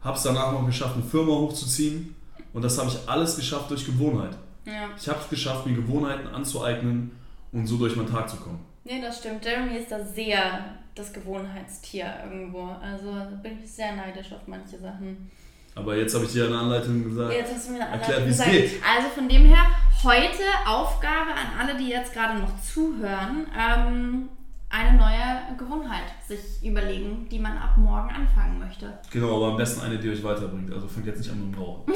[0.00, 2.14] Habe es danach noch geschafft, eine Firma hochzuziehen.
[2.54, 4.34] Und das habe ich alles geschafft durch Gewohnheit.
[4.64, 4.88] Ja.
[4.98, 7.10] Ich habe es geschafft, mir Gewohnheiten anzueignen
[7.52, 8.60] und so durch meinen Tag zu kommen.
[8.84, 9.44] Nee, das stimmt.
[9.44, 12.74] Jeremy ist da sehr das Gewohnheitstier irgendwo.
[12.82, 15.30] Also bin ich sehr neidisch auf manche Sachen.
[15.74, 17.34] Aber jetzt habe ich dir eine Anleitung gesagt.
[17.34, 18.50] Jetzt hast du mir eine Erklärt, Anleitung wie es gesagt.
[18.50, 18.82] geht.
[18.96, 19.66] Also von dem her,
[20.04, 24.30] heute Aufgabe an alle, die jetzt gerade noch zuhören, ähm,
[24.72, 28.92] eine neue Gewohnheit sich überlegen, die man ab morgen anfangen möchte.
[29.10, 30.72] Genau, aber am besten eine, die euch weiterbringt.
[30.72, 31.84] Also fängt jetzt nicht an mit dem Rauchen.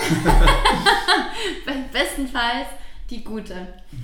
[1.64, 2.68] Be- Bestenfalls
[3.11, 3.55] die gute.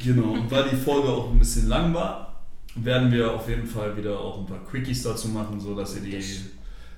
[0.03, 2.41] Genau, und weil die Folge auch ein bisschen lang war,
[2.75, 6.03] werden wir auf jeden Fall wieder auch ein paar Quickies dazu machen, so dass ihr
[6.03, 6.23] die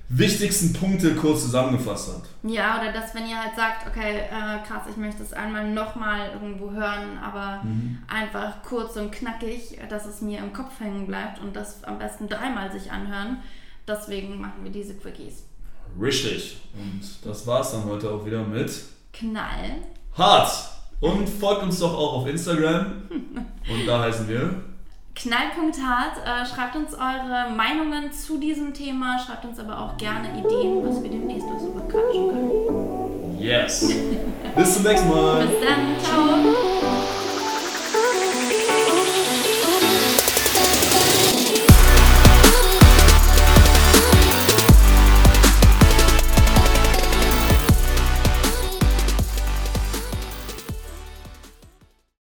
[0.09, 2.29] wichtigsten Punkte kurz zusammengefasst habt.
[2.43, 6.29] Ja, oder dass, wenn ihr halt sagt, okay, äh, krass, ich möchte es einmal nochmal
[6.33, 7.63] irgendwo hören, aber
[8.07, 12.27] einfach kurz und knackig, dass es mir im Kopf hängen bleibt und das am besten
[12.27, 13.37] dreimal sich anhören.
[13.87, 15.43] Deswegen machen wir diese Quickies.
[15.99, 16.57] Richtig.
[16.73, 18.71] Und das war's dann heute auch wieder mit
[19.13, 19.81] Knall.
[20.13, 20.51] Hart.
[20.99, 23.03] Und folgt uns doch auch auf Instagram.
[23.09, 24.63] Und da heißen wir
[25.15, 26.17] Knallpunkt hart.
[26.25, 29.17] Äh, schreibt uns eure Meinungen zu diesem Thema.
[29.19, 33.37] Schreibt uns aber auch gerne Ideen, was wir demnächst noch so bequatschen können.
[33.39, 33.93] Yes.
[34.55, 35.45] Bis zum nächsten Mal.
[35.45, 35.99] Bis dann.
[36.03, 36.84] Ciao.